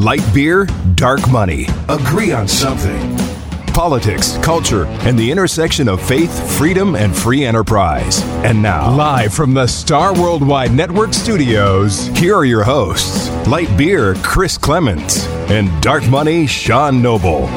Light 0.00 0.24
beer, 0.32 0.64
dark 0.94 1.30
money. 1.30 1.66
Agree 1.90 2.32
on 2.32 2.48
something. 2.48 3.18
Politics, 3.74 4.38
culture, 4.38 4.86
and 5.04 5.18
the 5.18 5.30
intersection 5.30 5.88
of 5.88 6.00
faith, 6.00 6.56
freedom, 6.56 6.96
and 6.96 7.14
free 7.14 7.44
enterprise. 7.44 8.22
And 8.42 8.62
now, 8.62 8.96
live 8.96 9.34
from 9.34 9.52
the 9.52 9.66
Star 9.66 10.14
Worldwide 10.14 10.72
Network 10.72 11.12
studios, 11.12 12.06
here 12.16 12.34
are 12.34 12.46
your 12.46 12.64
hosts 12.64 13.28
Light 13.46 13.76
Beer, 13.76 14.14
Chris 14.22 14.56
Clements, 14.56 15.26
and 15.50 15.68
Dark 15.82 16.08
Money, 16.08 16.46
Sean 16.46 17.02
Noble. 17.02 17.50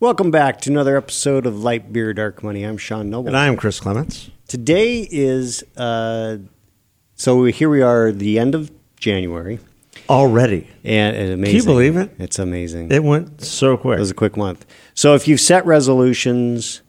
Welcome 0.00 0.30
back 0.30 0.60
to 0.62 0.70
another 0.70 0.96
episode 0.96 1.44
of 1.44 1.62
Light 1.62 1.92
Beer 1.92 2.14
Dark 2.14 2.42
Money. 2.42 2.62
I'm 2.64 2.78
Sean 2.78 3.10
Noble. 3.10 3.28
And 3.28 3.36
I 3.36 3.46
am 3.46 3.56
Chris 3.56 3.78
Clements. 3.80 4.30
Today 4.48 5.06
is 5.10 5.62
uh, 5.76 6.38
so 7.16 7.44
here 7.44 7.68
we 7.68 7.82
are, 7.82 8.10
the 8.10 8.38
end 8.38 8.54
of 8.54 8.70
January, 8.96 9.58
Already. 10.08 10.66
and 10.84 11.14
it's 11.16 11.34
amazing. 11.34 11.44
Can 11.44 11.54
you 11.56 11.62
believe 11.64 11.96
it? 11.96 12.10
It's 12.18 12.38
amazing. 12.38 12.90
It 12.90 13.04
went 13.04 13.42
so 13.42 13.76
quick. 13.76 13.98
It 13.98 14.00
was 14.00 14.10
a 14.10 14.14
quick 14.14 14.36
month. 14.38 14.64
So 14.94 15.14
if 15.14 15.28
you've 15.28 15.40
set 15.40 15.66
resolutions, 15.66 16.80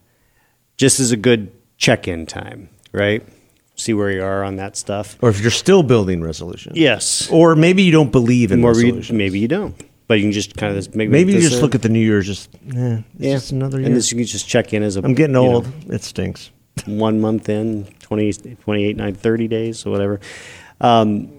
just 0.78 1.00
as 1.02 1.12
a 1.12 1.18
good 1.18 1.52
check-in 1.78 2.26
time, 2.26 2.70
right? 2.94 3.24
See 3.76 3.94
where 3.94 4.10
you 4.12 4.24
are 4.24 4.44
on 4.44 4.56
that 4.56 4.78
stuff. 4.78 5.18
or 5.22 5.30
if 5.30 5.42
you're 5.42 5.52
still 5.52 5.84
building 5.84 6.22
resolutions. 6.24 6.78
Yes. 6.78 7.30
Or 7.30 7.56
maybe 7.58 7.84
you 7.84 7.92
don't 7.92 8.12
believe 8.12 8.52
in 8.54 8.64
Or 8.64 8.72
you- 8.74 8.84
resolutions. 8.86 9.18
maybe 9.18 9.40
you 9.40 9.48
don't, 9.50 9.76
but 10.12 10.18
you 10.18 10.26
can 10.26 10.34
just 10.34 10.58
kind 10.58 10.76
of 10.76 10.94
maybe 10.94 11.10
Maybe 11.10 11.32
you 11.32 11.40
just 11.40 11.62
look 11.62 11.74
at 11.74 11.84
the 11.84 11.88
New 11.88 12.02
Year's 12.02 12.28
just, 12.28 12.54
eh, 12.76 12.98
it's 12.98 13.06
yeah, 13.18 13.34
just 13.36 13.54
another 13.54 13.78
year. 13.80 13.88
and 13.88 13.96
this 13.96 14.12
you 14.12 14.18
can 14.18 14.26
just 14.26 14.46
check 14.46 14.74
in 14.74 14.84
as 14.84 14.98
a. 14.98 15.00
I'm 15.00 15.14
getting 15.14 15.34
you 15.38 15.42
know, 15.42 15.54
old. 15.54 15.72
It 15.88 16.04
stinks. 16.04 16.52
one 16.86 17.22
month 17.22 17.48
in 17.48 17.86
20, 18.02 18.34
28 18.56 18.98
9 18.98 19.14
30 19.16 19.48
days 19.48 19.86
or 19.86 19.92
whatever 19.92 20.20
um, 20.82 21.32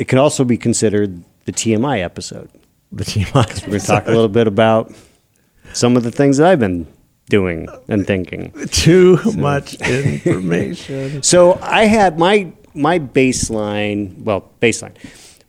it 0.00 0.06
could 0.06 0.18
also 0.18 0.42
be 0.44 0.56
considered 0.56 1.22
the 1.44 1.52
tmi 1.52 2.02
episode 2.02 2.50
The 2.90 3.04
team 3.04 3.26
we're 3.34 3.44
going 3.44 3.80
to 3.80 3.86
talk 3.86 4.06
a 4.06 4.10
little 4.10 4.28
bit 4.28 4.48
about 4.48 4.92
some 5.72 5.96
of 5.96 6.02
the 6.02 6.10
things 6.10 6.38
that 6.38 6.48
i've 6.48 6.60
been 6.60 6.86
doing 7.28 7.68
and 7.88 8.04
thinking 8.04 8.52
Too 8.70 9.18
much 9.36 9.74
information. 9.80 11.22
so 11.22 11.58
i 11.62 11.84
had 11.84 12.18
my 12.18 12.52
my 12.74 12.98
baseline 12.98 14.22
well 14.22 14.50
baseline 14.60 14.94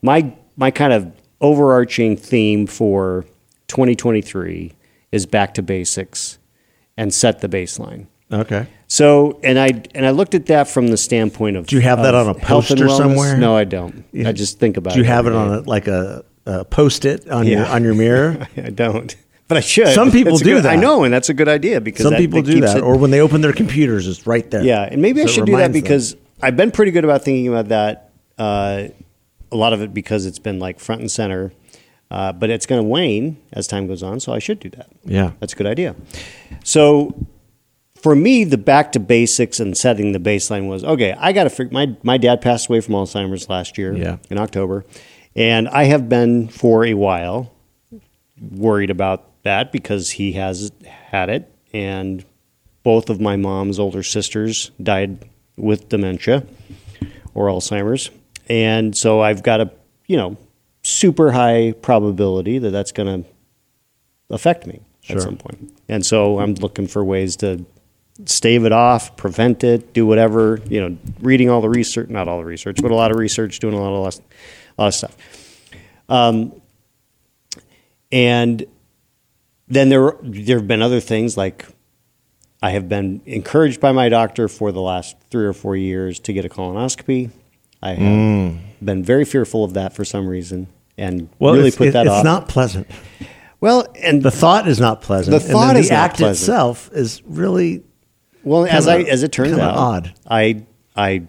my 0.01 0.33
my 0.55 0.69
kind 0.71 0.93
of 0.93 1.11
overarching 1.41 2.15
theme 2.17 2.67
for 2.67 3.25
2023 3.67 4.73
is 5.11 5.25
back 5.25 5.53
to 5.55 5.61
basics 5.61 6.37
and 6.97 7.13
set 7.13 7.41
the 7.41 7.49
baseline 7.49 8.07
Okay. 8.31 8.65
So, 8.87 9.39
and 9.43 9.59
I 9.59 9.83
and 9.93 10.03
I 10.03 10.09
looked 10.09 10.33
at 10.33 10.47
that 10.47 10.67
from 10.67 10.87
the 10.87 10.97
standpoint 10.97 11.57
of. 11.57 11.67
Do 11.67 11.75
you 11.75 11.81
have 11.83 12.01
that 12.01 12.15
on 12.15 12.27
a 12.27 12.33
poster 12.33 12.89
somewhere? 12.89 13.37
No, 13.37 13.55
I 13.55 13.65
don't. 13.65 14.03
I 14.25 14.31
just 14.31 14.57
think 14.59 14.77
about 14.77 14.93
it. 14.93 14.95
Do 14.95 14.99
you 15.01 15.05
it. 15.05 15.09
have 15.09 15.27
it 15.27 15.29
every 15.29 15.39
on 15.41 15.53
a, 15.53 15.61
like 15.61 15.87
a, 15.87 16.25
a 16.47 16.65
post-it 16.65 17.29
on 17.29 17.45
your 17.45 17.59
Yeah. 17.61 17.71
on 17.71 17.83
your 17.83 17.93
mirror? 17.93 18.47
I 18.57 18.71
don't, 18.71 19.15
but 19.47 19.57
I 19.57 19.61
should. 19.61 19.89
Some 19.89 20.11
people 20.11 20.37
a 20.37 20.39
do 20.39 20.55
good- 20.55 20.65
I 20.65 20.75
know, 20.75 21.03
and 21.03 21.13
that's 21.13 21.29
a 21.29 21.35
good 21.35 21.47
idea 21.47 21.79
because 21.81 22.01
Some 22.03 22.13
that- 22.13 22.19
people 22.19 22.41
do 22.41 22.53
keeps 22.53 22.65
that, 22.73 22.77
it- 22.77 22.83
or 22.83 22.97
when 22.97 23.11
they 23.11 23.21
open 23.21 23.41
their 23.41 23.53
computers, 23.53 24.07
it's 24.07 24.25
right 24.25 24.49
there. 24.49 24.63
yeah, 24.63 24.81
and 24.91 25.03
maybe 25.03 25.21
I 25.21 25.25
So 25.25 25.29
it 25.29 25.33
should 25.35 25.45
do 25.45 25.51
that 25.51 25.57
reminds 25.57 25.73
them. 25.75 25.83
because 25.83 26.15
I've 26.41 26.57
been 26.57 26.71
pretty 26.71 26.91
good 26.93 27.03
about 27.03 27.21
thinking 27.23 27.47
about 27.47 27.67
that. 27.67 28.09
Uh, 28.39 28.87
a 29.51 29.55
lot 29.57 29.73
of 29.73 29.81
it 29.81 29.93
because 29.93 30.25
it's 30.25 30.39
been 30.39 30.59
like 30.59 30.79
front 30.79 31.01
and 31.01 31.11
center, 31.11 31.51
uh, 32.11 32.31
but 32.33 32.49
it's 32.49 32.65
going 32.65 32.81
to 32.81 32.87
wane 32.87 33.37
as 33.53 33.67
time 33.67 33.87
goes 33.87 34.03
on. 34.03 34.19
So 34.19 34.33
I 34.33 34.39
should 34.39 34.59
do 34.59 34.69
that. 34.71 34.87
Yeah. 35.03 35.31
That's 35.39 35.53
a 35.53 35.55
good 35.55 35.67
idea. 35.67 35.95
So 36.63 37.27
for 37.95 38.15
me, 38.15 38.43
the 38.43 38.57
back 38.57 38.91
to 38.93 38.99
basics 38.99 39.59
and 39.59 39.75
setting 39.77 40.11
the 40.11 40.19
baseline 40.19 40.67
was 40.67 40.83
okay. 40.83 41.13
I 41.17 41.31
got 41.33 41.45
to 41.45 41.49
figure. 41.49 41.73
My 41.73 41.95
my 42.03 42.17
dad 42.17 42.41
passed 42.41 42.69
away 42.69 42.81
from 42.81 42.93
Alzheimer's 42.95 43.49
last 43.49 43.77
year 43.77 43.93
Yeah. 43.95 44.17
in 44.29 44.37
October, 44.37 44.85
and 45.35 45.67
I 45.69 45.85
have 45.85 46.07
been 46.09 46.47
for 46.47 46.85
a 46.85 46.93
while 46.93 47.51
worried 48.51 48.89
about 48.89 49.41
that 49.43 49.71
because 49.71 50.11
he 50.11 50.33
has 50.33 50.71
had 51.07 51.29
it, 51.29 51.51
and 51.73 52.23
both 52.83 53.09
of 53.09 53.19
my 53.19 53.35
mom's 53.37 53.79
older 53.79 54.03
sisters 54.03 54.69
died 54.83 55.25
with 55.55 55.89
dementia 55.89 56.45
or 57.33 57.47
Alzheimer's, 57.47 58.11
and 58.47 58.95
so 58.95 59.21
I've 59.21 59.43
got 59.43 59.61
a 59.61 59.71
you 60.07 60.17
know 60.17 60.37
super 60.83 61.31
high 61.31 61.73
probability 61.81 62.59
that 62.59 62.69
that's 62.71 62.91
going 62.91 63.23
to 63.23 63.29
affect 64.29 64.65
me 64.67 64.81
Sure. 65.01 65.17
at 65.17 65.21
some 65.23 65.37
point. 65.37 65.71
And 65.87 66.03
so 66.05 66.39
I'm 66.39 66.55
looking 66.55 66.87
for 66.87 67.03
ways 67.05 67.35
to 67.37 67.63
stave 68.25 68.65
it 68.65 68.71
off, 68.71 69.15
prevent 69.17 69.63
it, 69.63 69.93
do 69.93 70.05
whatever, 70.07 70.59
you 70.67 70.81
know, 70.81 70.97
reading 71.21 71.49
all 71.49 71.61
the 71.61 71.69
research, 71.69 72.09
not 72.09 72.27
all 72.27 72.39
the 72.39 72.45
research, 72.45 72.77
but 72.81 72.89
a 72.89 72.95
lot 72.95 73.11
of 73.11 73.17
research, 73.17 73.59
doing 73.59 73.75
a 73.75 73.79
lot 73.79 73.93
of, 73.95 74.03
less- 74.03 74.21
a 74.77 74.81
lot 74.81 74.87
of 74.87 74.93
stuff. 74.95 75.15
Um, 76.09 76.53
and 78.11 78.65
then 79.67 79.89
there, 79.89 80.15
there 80.23 80.57
have 80.57 80.67
been 80.67 80.81
other 80.81 80.99
things 80.99 81.37
like 81.37 81.65
I 82.61 82.71
have 82.71 82.87
been 82.89 83.21
encouraged 83.25 83.79
by 83.81 83.91
my 83.91 84.09
doctor 84.09 84.47
for 84.47 84.71
the 84.71 84.81
last 84.81 85.15
three 85.29 85.45
or 85.45 85.53
four 85.53 85.75
years 85.75 86.19
to 86.21 86.33
get 86.33 86.45
a 86.45 86.49
colonoscopy. 86.49 87.29
I 87.81 87.89
have 87.93 87.99
mm. 87.99 88.57
been 88.83 89.03
very 89.03 89.25
fearful 89.25 89.63
of 89.63 89.73
that 89.73 89.93
for 89.93 90.05
some 90.05 90.27
reason 90.27 90.67
and 90.97 91.29
Well, 91.39 91.53
really 91.53 91.71
put 91.71 91.89
it- 91.89 91.91
that 91.91 92.05
it's 92.05 92.11
off. 92.11 92.19
It's 92.19 92.25
not 92.25 92.47
pleasant. 92.47 92.87
well, 93.61 93.85
and 94.01 94.23
The 94.23 94.31
thought 94.31 94.67
is 94.67 94.79
not 94.79 95.01
pleasant. 95.01 95.33
The 95.33 95.39
thought 95.39 95.77
is 95.77 95.89
the 95.89 95.95
act 95.95 96.17
pleasant. 96.17 96.41
itself 96.41 96.89
is 96.93 97.21
really 97.25 97.83
Well, 98.43 98.65
as 98.65 98.87
I 98.87 99.01
as 99.01 99.23
it 99.23 99.31
turns 99.31 99.57
out, 99.57 99.75
odd. 99.75 100.13
I 100.29 100.63
I 100.95 101.23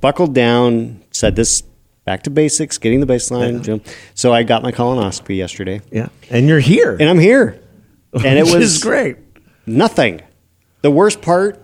buckled 0.00 0.34
down, 0.34 1.02
said 1.10 1.36
this 1.36 1.62
back 2.04 2.22
to 2.24 2.30
basics, 2.30 2.78
getting 2.78 3.00
the 3.00 3.06
baseline. 3.06 3.66
know. 3.66 3.80
So 4.14 4.32
I 4.32 4.42
got 4.42 4.62
my 4.62 4.72
colonoscopy 4.72 5.36
yesterday, 5.36 5.80
yeah. 5.90 6.08
And 6.30 6.48
you're 6.48 6.60
here, 6.60 6.96
and 6.98 7.08
I'm 7.08 7.18
here, 7.18 7.60
and 8.12 8.38
it 8.38 8.44
was 8.44 8.82
great. 8.82 9.16
Nothing. 9.66 10.22
The 10.80 10.90
worst 10.90 11.20
part, 11.20 11.62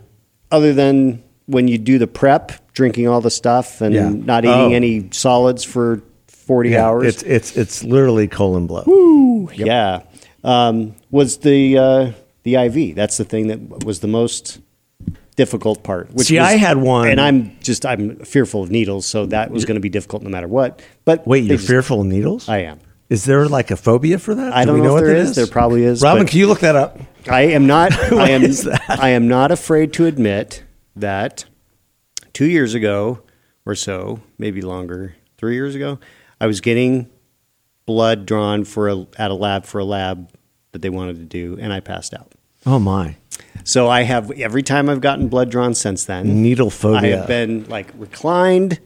other 0.51 0.73
than 0.73 1.23
when 1.47 1.67
you 1.67 1.77
do 1.77 1.97
the 1.97 2.07
prep, 2.07 2.51
drinking 2.75 3.07
all 3.07 3.21
the 3.21 3.31
stuff 3.31 3.81
and 3.81 3.95
Yeah. 3.95 4.09
not 4.09 4.45
eating 4.45 4.71
Oh. 4.71 4.71
any 4.73 5.07
solids 5.11 5.63
for 5.63 6.01
forty 6.27 6.69
Yeah, 6.71 6.85
hours. 6.85 7.07
It's 7.07 7.23
it's 7.23 7.57
it's 7.57 7.83
literally 7.83 8.27
colon 8.27 8.67
blow. 8.67 9.49
Yeah, 9.55 10.01
um, 10.43 10.93
was 11.09 11.37
the 11.37 11.77
uh, 11.77 12.11
the 12.43 12.55
IV. 12.55 12.95
That's 12.95 13.17
the 13.17 13.23
thing 13.25 13.47
that 13.47 13.83
was 13.83 14.01
the 14.01 14.07
most 14.07 14.59
difficult 15.35 15.83
part. 15.83 16.13
Which 16.13 16.27
See, 16.27 16.37
was- 16.39 16.47
I 16.47 16.57
had 16.57 16.77
one- 16.77 17.07
and 17.09 17.19
I'm 17.19 17.51
just 17.61 17.85
I'm 17.85 18.17
fearful 18.19 18.61
of 18.63 18.69
needles, 18.71 19.05
so 19.07 19.25
that 19.27 19.49
was 19.51 19.65
going 19.65 19.75
to 19.75 19.81
be 19.81 19.89
difficult 19.89 20.21
no 20.23 20.29
matter 20.29 20.47
what. 20.47 20.81
But 21.05 21.25
Wait, 21.27 21.43
you're 21.45 21.57
just- 21.57 21.67
fearful 21.67 22.01
of 22.01 22.07
needles? 22.07 22.47
I 22.47 22.59
am. 22.59 22.79
Is 23.09 23.25
there 23.25 23.47
like 23.47 23.69
a 23.69 23.75
phobia 23.77 24.17
for 24.17 24.33
that? 24.33 24.51
I 24.53 24.61
Do 24.65 24.67
don't 24.71 24.75
we 24.75 24.81
know, 24.81 24.87
know 24.91 24.95
if 24.97 25.01
what 25.01 25.05
there 25.07 25.15
that 25.17 25.29
is. 25.29 25.35
There 25.35 25.45
probably 25.47 25.83
is. 25.83 26.01
Robin, 26.01 26.25
can 26.25 26.39
you 26.39 26.47
look 26.47 26.61
that 26.61 26.75
up? 26.75 26.99
I 27.29 27.41
am 27.43 27.67
not. 27.67 27.93
I 28.13 28.29
am. 28.31 28.43
I 28.89 29.09
am 29.09 29.27
not 29.27 29.51
afraid 29.51 29.93
to 29.93 30.05
admit 30.05 30.63
that 30.95 31.45
two 32.35 32.45
years 32.45 32.75
ago 32.75 33.21
or 33.65 33.73
so, 33.73 34.19
maybe 34.37 34.61
longer, 34.61 35.15
three 35.39 35.55
years 35.55 35.73
ago, 35.73 35.97
I 36.39 36.45
was 36.45 36.61
getting 36.61 37.09
blood 37.87 38.27
drawn 38.27 38.63
for 38.63 38.89
a, 38.89 39.07
at 39.17 39.31
a 39.31 39.33
lab 39.33 39.65
for 39.65 39.79
a 39.79 39.85
lab 39.85 40.29
that 40.71 40.81
they 40.83 40.89
wanted 40.89 41.15
to 41.17 41.23
do, 41.23 41.57
and 41.59 41.73
I 41.73 41.79
passed 41.79 42.13
out. 42.13 42.31
Oh 42.67 42.77
my, 42.79 43.15
So 43.63 43.87
I 43.87 44.03
have 44.03 44.29
every 44.31 44.61
time 44.63 44.89
I've 44.89 45.01
gotten 45.01 45.27
blood 45.29 45.49
drawn 45.49 45.73
since 45.73 46.03
then. 46.05 46.41
needle 46.43 46.69
phobia. 46.69 47.15
I 47.15 47.17
have 47.19 47.27
been 47.27 47.65
like 47.69 47.91
reclined 47.97 48.79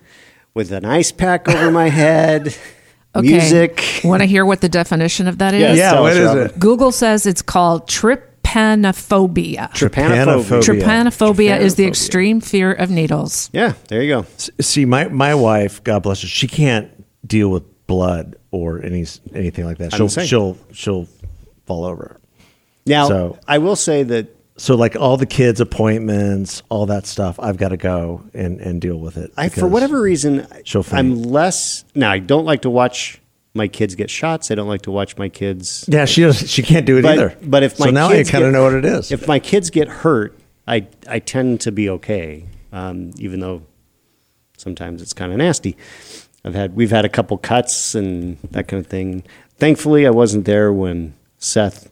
with 0.54 0.72
an 0.72 0.86
ice 0.86 1.12
pack 1.12 1.48
over 1.50 1.72
my 1.72 1.90
head, 2.04 2.56
Okay. 3.16 3.28
music. 3.28 4.02
Want 4.04 4.22
to 4.22 4.28
hear 4.28 4.46
what 4.46 4.62
the 4.62 4.70
definition 4.70 5.28
of 5.28 5.40
that 5.40 5.54
is? 5.56 5.62
Yes, 5.62 5.78
yeah, 5.78 5.92
tell 5.94 6.04
what 6.04 6.12
us, 6.12 6.18
is 6.20 6.26
Robin. 6.26 6.46
it? 6.48 6.60
Google 6.60 6.92
says 6.92 7.26
it's 7.26 7.42
called 7.42 7.88
trypanophobia. 8.54 9.72
Trypanophobia. 9.72 10.82
Trypanophobia 10.82 11.60
is 11.60 11.76
the 11.76 11.86
extreme 11.86 12.42
fear 12.42 12.72
of 12.74 12.90
needles. 12.90 13.50
Yeah, 13.54 13.74
there 13.88 14.02
you 14.02 14.10
go. 14.10 14.20
S- 14.22 14.50
See, 14.62 14.86
my 14.86 15.08
my 15.08 15.36
wife, 15.36 15.84
God 15.84 16.04
bless 16.04 16.22
her, 16.22 16.28
she 16.28 16.48
can't 16.48 16.90
deal 17.28 17.50
with 17.50 17.64
blood 17.88 18.36
or 18.52 18.82
any 18.84 19.06
anything 19.34 19.66
like 19.66 19.78
that. 19.78 19.94
I'm 19.94 19.98
She'll 19.98 20.08
the 20.08 20.12
same. 20.12 20.26
she'll 20.28 20.58
she'll 20.72 21.08
fall 21.66 21.86
over. 21.86 22.20
Now, 22.86 23.08
So- 23.08 23.38
I 23.48 23.58
will 23.60 23.76
say 23.76 24.04
that 24.04 24.36
So 24.58 24.76
like 24.76 24.96
all 24.98 25.16
the 25.18 25.26
kids' 25.26 25.62
appointments, 25.62 26.64
all 26.70 26.86
that 26.88 27.06
stuff, 27.08 27.40
I've 27.40 27.58
got 27.58 27.70
to 27.70 27.78
go 27.78 28.24
and 28.34 28.60
and 28.60 28.82
deal 28.82 28.98
with 28.98 29.16
it. 29.18 29.32
I, 29.38 29.48
for 29.50 29.56
because- 29.56 29.72
whatever 29.72 30.02
reason, 30.02 30.46
she'll 30.66 30.86
I'm 30.92 31.24
less. 31.24 31.86
Now, 31.96 32.12
I 32.12 32.20
don't 32.20 32.46
like 32.46 32.64
to 32.64 32.70
watch 32.70 33.22
my 33.60 33.68
kids 33.68 33.94
get 33.94 34.10
shots. 34.10 34.50
I 34.50 34.56
don't 34.56 34.68
like 34.68 34.82
to 34.84 34.92
watch 34.92 35.16
my 35.18 35.30
kids. 35.30 35.86
Yeah, 35.88 36.06
she 36.06 36.22
does, 36.22 36.50
she 36.50 36.64
can't 36.64 36.86
do 36.88 36.98
it 36.98 37.04
But, 37.04 37.12
either. 37.20 37.38
but 37.44 37.62
if 37.62 37.80
my 37.80 37.86
so 37.88 37.92
now 37.92 38.08
I 38.08 38.16
kids 38.16 38.32
kind 38.32 38.44
of 38.44 38.48
get- 38.50 38.54
know 38.58 38.64
what 38.64 38.74
it 38.74 38.86
is. 38.86 39.12
If 39.12 39.28
my 39.28 39.38
kids 39.40 39.70
get 39.70 39.88
hurt, 39.88 40.38
I 40.68 40.88
I 41.08 41.20
tend 41.20 41.62
to 41.62 41.72
be 41.72 41.90
okay, 41.90 42.46
um, 42.72 43.12
even 43.20 43.40
though 43.40 43.62
sometimes 44.58 45.02
it's 45.02 45.14
kind 45.14 45.32
of 45.32 45.38
nasty. 45.38 45.78
I've 46.44 46.56
had 46.56 46.76
we've 46.76 46.92
had 46.92 47.06
a 47.06 47.10
couple 47.10 47.38
cuts 47.38 47.94
and 47.96 48.38
that 48.52 48.68
kind 48.68 48.84
of 48.84 48.88
thing. 48.90 49.24
Thankfully, 49.58 50.08
I 50.08 50.10
wasn't 50.12 50.46
there 50.46 50.72
when 50.74 51.14
Seth 51.38 51.92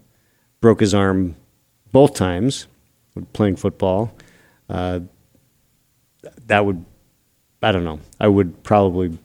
broke 0.62 0.80
his 0.80 0.94
arm 0.94 1.36
both 1.92 2.14
times, 2.16 2.68
playing 3.34 3.56
football, 3.58 4.12
uh, 4.70 5.00
that 6.48 6.66
would, 6.66 6.84
I 7.62 7.72
don't 7.72 7.84
know, 7.84 8.00
I 8.20 8.28
would 8.28 8.64
probably 8.64 9.18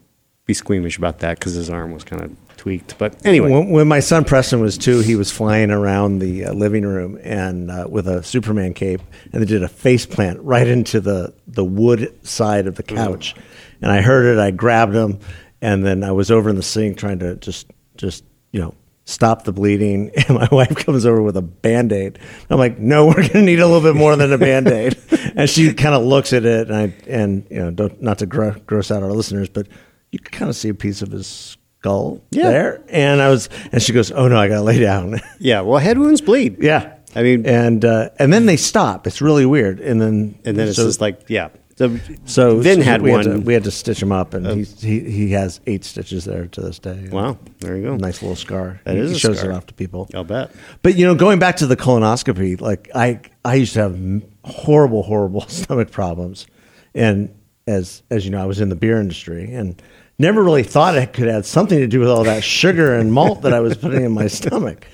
be 0.46 0.54
squeamish 0.54 0.98
about 0.98 1.20
that 1.20 1.38
because 1.38 1.54
his 1.54 1.70
arm 1.70 1.92
was 1.92 2.04
kind 2.04 2.22
of 2.22 2.36
tweaked. 2.56 2.98
But 2.98 3.24
anyway, 3.24 3.50
When, 3.50 3.70
when 3.70 3.88
my 3.88 4.00
son 4.00 4.24
Preston 4.24 4.60
was 4.60 4.76
two, 4.76 5.00
he 5.00 5.14
was 5.14 5.30
flying 5.30 5.70
around 5.70 6.18
the 6.18 6.46
uh, 6.46 6.52
living 6.52 6.84
room 6.84 7.18
and 7.22 7.70
uh, 7.70 7.86
with 7.88 8.08
a 8.08 8.22
Superman 8.22 8.74
cape, 8.74 9.00
and 9.32 9.40
they 9.40 9.46
did 9.46 9.62
a 9.62 9.68
face 9.68 10.06
plant 10.06 10.40
right 10.42 10.66
into 10.66 11.00
the 11.00 11.32
the 11.46 11.64
wood 11.64 12.18
side 12.26 12.66
of 12.66 12.74
the 12.76 12.82
couch. 12.82 13.34
And 13.80 13.90
I 13.90 14.00
heard 14.00 14.26
it. 14.26 14.40
I 14.40 14.50
grabbed 14.50 14.94
him, 14.94 15.20
and 15.60 15.84
then 15.84 16.02
I 16.04 16.12
was 16.12 16.30
over 16.30 16.50
in 16.50 16.56
the 16.56 16.62
sink 16.62 16.98
trying 16.98 17.20
to 17.20 17.36
just 17.36 17.68
just 17.96 18.24
you 18.50 18.60
know 18.60 18.74
stop 19.04 19.44
the 19.44 19.52
bleeding. 19.52 20.10
And 20.28 20.38
my 20.38 20.48
wife 20.50 20.74
comes 20.76 21.06
over 21.06 21.22
with 21.22 21.36
a 21.36 21.42
band 21.42 21.92
aid. 21.92 22.18
I'm 22.50 22.58
like, 22.58 22.78
no, 22.78 23.06
we're 23.06 23.28
gonna 23.28 23.42
need 23.44 23.60
a 23.60 23.66
little 23.66 23.80
bit 23.82 23.96
more 23.96 24.16
than 24.16 24.32
a 24.32 24.38
band 24.38 24.66
aid. 24.68 24.98
and 25.36 25.48
she 25.48 25.72
kind 25.74 25.94
of 25.94 26.02
looks 26.04 26.32
at 26.32 26.44
it, 26.44 26.68
and 26.68 26.76
I 26.76 26.94
and 27.06 27.46
you 27.48 27.58
know 27.58 27.70
don't, 27.70 28.02
not 28.02 28.18
to 28.18 28.26
gro- 28.26 28.56
gross 28.66 28.90
out 28.90 29.02
our 29.04 29.12
listeners, 29.12 29.48
but 29.48 29.68
you 30.12 30.18
can 30.20 30.30
kind 30.38 30.48
of 30.48 30.54
see 30.56 30.68
a 30.68 30.74
piece 30.74 31.02
of 31.02 31.10
his 31.10 31.56
skull 31.80 32.20
Yeah. 32.30 32.50
there. 32.50 32.82
And 32.88 33.20
I 33.20 33.28
was, 33.28 33.48
and 33.72 33.82
she 33.82 33.92
goes, 33.92 34.12
"Oh 34.12 34.28
no, 34.28 34.36
I 34.38 34.46
gotta 34.48 34.62
lay 34.62 34.78
down." 34.78 35.20
yeah, 35.40 35.62
well, 35.62 35.78
head 35.78 35.98
wounds 35.98 36.20
bleed. 36.20 36.62
yeah, 36.62 36.94
I 37.16 37.22
mean, 37.22 37.44
and 37.46 37.84
uh, 37.84 38.10
and 38.18 38.32
then 38.32 38.46
they 38.46 38.56
stop. 38.56 39.06
It's 39.06 39.20
really 39.20 39.46
weird. 39.46 39.80
And 39.80 40.00
then 40.00 40.38
and 40.44 40.56
then 40.56 40.68
it's 40.68 40.76
so, 40.76 40.84
just 40.86 41.00
like, 41.00 41.22
yeah. 41.28 41.48
So, 41.76 41.98
so 42.26 42.58
Vin 42.58 42.80
so 42.80 42.84
had 42.84 43.00
we 43.00 43.10
one. 43.10 43.24
Had 43.26 43.32
to, 43.32 43.40
we 43.40 43.54
had 43.54 43.64
to 43.64 43.70
stitch 43.70 44.00
him 44.00 44.12
up, 44.12 44.34
and 44.34 44.46
he's, 44.46 44.80
he 44.82 45.00
he 45.00 45.30
has 45.32 45.58
eight 45.66 45.84
stitches 45.84 46.26
there 46.26 46.46
to 46.48 46.60
this 46.60 46.78
day. 46.78 47.08
wow, 47.10 47.38
there 47.60 47.76
you 47.78 47.84
go. 47.84 47.96
nice 47.96 48.20
little 48.20 48.36
scar. 48.36 48.80
That 48.84 48.94
he, 48.94 49.00
is 49.00 49.10
he 49.12 49.16
a 49.16 49.18
shows 49.18 49.38
scar. 49.38 49.50
it 49.50 49.54
off 49.54 49.66
to 49.66 49.74
people. 49.74 50.06
I'll 50.14 50.22
bet. 50.22 50.52
But 50.82 50.96
you 50.96 51.06
know, 51.06 51.14
going 51.14 51.38
back 51.38 51.56
to 51.56 51.66
the 51.66 51.76
colonoscopy, 51.76 52.60
like 52.60 52.90
I, 52.94 53.20
I 53.44 53.54
used 53.54 53.72
to 53.72 53.80
have 53.80 54.22
horrible, 54.44 55.02
horrible 55.02 55.40
stomach 55.48 55.90
problems, 55.90 56.46
and 56.94 57.34
as 57.66 58.02
as 58.10 58.26
you 58.26 58.30
know, 58.30 58.42
I 58.42 58.46
was 58.46 58.60
in 58.60 58.68
the 58.68 58.76
beer 58.76 59.00
industry 59.00 59.52
and 59.52 59.80
never 60.22 60.42
really 60.42 60.62
thought 60.62 60.96
it 60.96 61.12
could 61.12 61.28
have 61.28 61.44
something 61.44 61.78
to 61.78 61.86
do 61.86 62.00
with 62.00 62.08
all 62.08 62.24
that 62.24 62.42
sugar 62.42 62.94
and 62.94 63.12
malt 63.12 63.42
that 63.42 63.52
I 63.52 63.60
was 63.60 63.76
putting 63.76 64.04
in 64.04 64.12
my 64.12 64.26
stomach. 64.28 64.86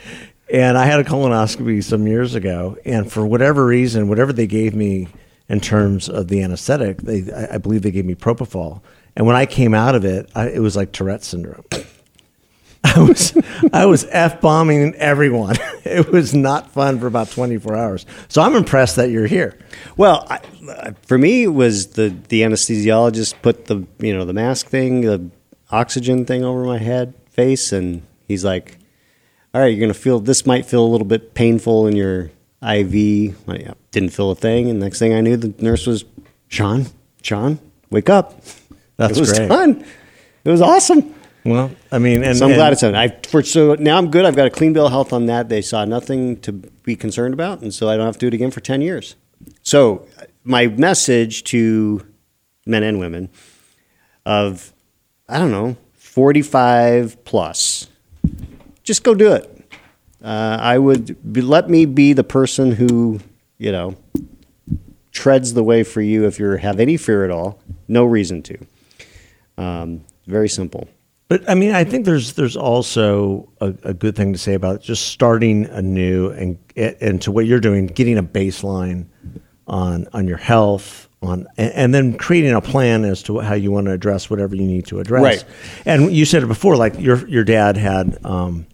And 0.50 0.76
I 0.76 0.86
had 0.86 0.98
a 0.98 1.04
colonoscopy 1.04 1.84
some 1.84 2.06
years 2.06 2.34
ago, 2.34 2.78
and 2.84 3.12
for 3.12 3.25
whatever 3.26 3.66
reason, 3.66 4.08
whatever 4.08 4.32
they 4.32 4.46
gave 4.46 4.75
me 4.75 5.08
in 5.48 5.60
terms 5.60 6.08
of 6.08 6.28
the 6.28 6.42
anesthetic, 6.42 7.02
they 7.02 7.30
I, 7.30 7.54
I 7.54 7.58
believe 7.58 7.82
they 7.82 7.90
gave 7.90 8.06
me 8.06 8.14
propofol. 8.14 8.80
And 9.14 9.26
when 9.26 9.36
I 9.36 9.44
came 9.44 9.75
out 9.75 9.94
of 9.94 10.04
it, 10.04 10.30
I, 10.34 10.48
it 10.48 10.60
was 10.60 10.75
like 10.75 10.92
Tourette 10.92 11.22
syndrome. 11.22 11.64
I 12.99 13.09
was 13.09 13.39
I 13.73 13.87
was 13.87 14.06
f 14.11 14.41
bombing 14.41 14.95
everyone. 14.97 15.56
It 15.89 16.12
was 16.12 16.35
not 16.35 16.71
fun 16.73 16.99
for 17.00 17.06
about 17.06 17.31
twenty 17.31 17.56
four 17.56 17.75
hours. 17.75 18.05
So 18.29 18.43
I'm 18.43 18.55
impressed 18.55 18.97
that 18.97 19.09
you're 19.11 19.27
here. 19.27 19.59
Well, 19.97 20.27
I, 20.29 20.41
for 21.06 21.17
me, 21.17 21.45
it 21.45 21.55
was 21.55 21.89
the 21.89 22.15
the 22.29 22.43
anesthesiologist 22.43 23.35
put 23.41 23.67
the 23.67 23.87
you 23.99 24.15
know 24.15 24.27
the 24.27 24.35
mask 24.35 24.67
thing, 24.67 25.00
the 25.00 25.31
oxygen 25.71 26.27
thing 26.27 26.45
over 26.45 26.62
my 26.65 26.77
head, 26.77 27.15
face, 27.31 27.73
and 27.73 28.03
he's 28.27 28.45
like, 28.45 28.77
"All 29.55 29.62
right, 29.62 29.69
you're 29.69 29.81
gonna 29.81 29.95
feel 29.95 30.21
this 30.21 30.45
might 30.45 30.67
feel 30.67 30.85
a 30.85 30.91
little 30.91 31.06
bit 31.06 31.33
painful 31.33 31.87
in 31.87 31.97
your 31.97 32.31
IV." 32.62 33.35
I 33.49 33.73
didn't 33.91 34.11
feel 34.11 34.31
a 34.31 34.35
thing, 34.35 34.69
and 34.69 34.79
next 34.81 34.99
thing 34.99 35.15
I 35.15 35.23
knew, 35.23 35.39
the 35.39 35.55
nurse 35.62 35.87
was, 35.87 36.05
"Sean, 36.49 36.87
Sean, 37.23 37.61
wake 37.89 38.11
up." 38.11 38.43
That's 38.99 39.17
it 39.17 39.21
was 39.21 39.33
great. 39.33 39.49
done. 39.49 39.85
It 40.45 40.50
was 40.50 40.61
awesome. 40.61 41.15
Well, 41.49 41.71
I 41.91 41.99
mean, 41.99 42.23
and 42.23 42.37
So 42.37 42.45
I'm 42.45 42.50
and- 42.53 42.59
glad 42.59 42.73
it's 42.73 42.83
done. 42.83 42.95
I 42.95 43.09
for 43.29 43.43
so 43.43 43.75
now 43.75 43.97
I'm 43.99 44.11
good. 44.11 44.25
I've 44.25 44.37
got 44.37 44.47
a 44.47 44.50
clean 44.50 44.73
bill 44.73 44.87
of 44.87 44.93
health 44.93 45.12
on 45.12 45.27
that. 45.27 45.49
They 45.49 45.62
saw 45.62 45.85
nothing 45.85 46.41
to 46.41 46.53
be 46.53 46.95
concerned 46.97 47.35
about, 47.35 47.61
and 47.62 47.73
so 47.73 47.89
I 47.89 47.97
don't 47.97 48.06
have 48.06 48.15
to 48.17 48.21
do 48.21 48.27
it 48.29 48.35
again 48.35 48.50
for 48.50 48.61
ten 48.61 48.81
years. 48.83 49.17
So 49.62 50.06
my 50.45 50.67
message 50.67 51.45
to 51.45 52.05
men 52.67 52.83
and 52.83 52.99
women 52.99 53.31
of 54.27 54.73
I 55.29 55.39
don't 55.39 55.50
know 55.50 55.77
forty 55.95 56.43
five 56.43 57.23
plus, 57.25 57.89
just 58.83 59.03
go 59.05 59.15
do 59.15 59.33
it. 59.33 59.55
Uh, 60.23 60.59
I 60.61 60.79
would 60.79 61.33
be, 61.33 61.41
let 61.41 61.71
me 61.71 61.87
be 61.87 62.12
the 62.12 62.25
person 62.25 62.73
who 62.73 63.21
you 63.59 63.71
know 63.73 63.97
treads 65.12 65.55
the 65.55 65.62
way 65.65 65.83
for 65.83 66.00
you 66.03 66.27
if 66.27 66.39
you 66.39 66.50
have 66.50 66.79
any 66.81 66.97
fear 66.97 67.25
at 67.25 67.31
all. 67.31 67.61
No 67.89 68.05
reason 68.05 68.43
to. 68.43 68.59
Um, 69.56 70.05
very 70.27 70.49
simple. 70.49 70.89
But 71.28 71.48
I 71.48 71.54
mean, 71.54 71.75
I 71.75 71.84
think 71.84 72.06
there's 72.06 72.32
there's 72.32 72.56
also 72.56 73.52
a, 73.60 73.75
a 73.84 73.94
good 73.94 74.16
thing 74.16 74.32
to 74.32 74.38
say 74.38 74.54
about 74.54 74.80
just 74.80 75.08
starting 75.08 75.66
anew 75.66 76.30
and 76.30 76.58
and 76.76 77.20
to 77.22 77.30
what 77.30 77.46
you're 77.46 77.60
doing, 77.60 77.86
getting 77.86 78.16
a 78.16 78.22
baseline 78.22 79.06
on 79.66 80.06
on 80.14 80.26
your 80.26 80.38
health, 80.38 81.08
on 81.20 81.46
and, 81.58 81.72
and 81.72 81.94
then 81.94 82.16
creating 82.16 82.54
a 82.54 82.62
plan 82.62 83.04
as 83.04 83.22
to 83.25 83.40
how 83.40 83.54
you 83.54 83.70
want 83.70 83.86
to 83.86 83.92
address 83.92 84.30
whatever 84.30 84.56
you 84.56 84.64
need 84.64 84.86
to 84.86 85.00
address. 85.00 85.22
Right. 85.22 85.44
And 85.84 86.10
you 86.10 86.25
said 86.25 86.42
it 86.42 86.46
before, 86.46 86.76
like 86.76 86.98
your 86.98 87.28
your 87.28 87.44
dad 87.44 87.76
had. 87.76 88.25
Um, 88.25 88.66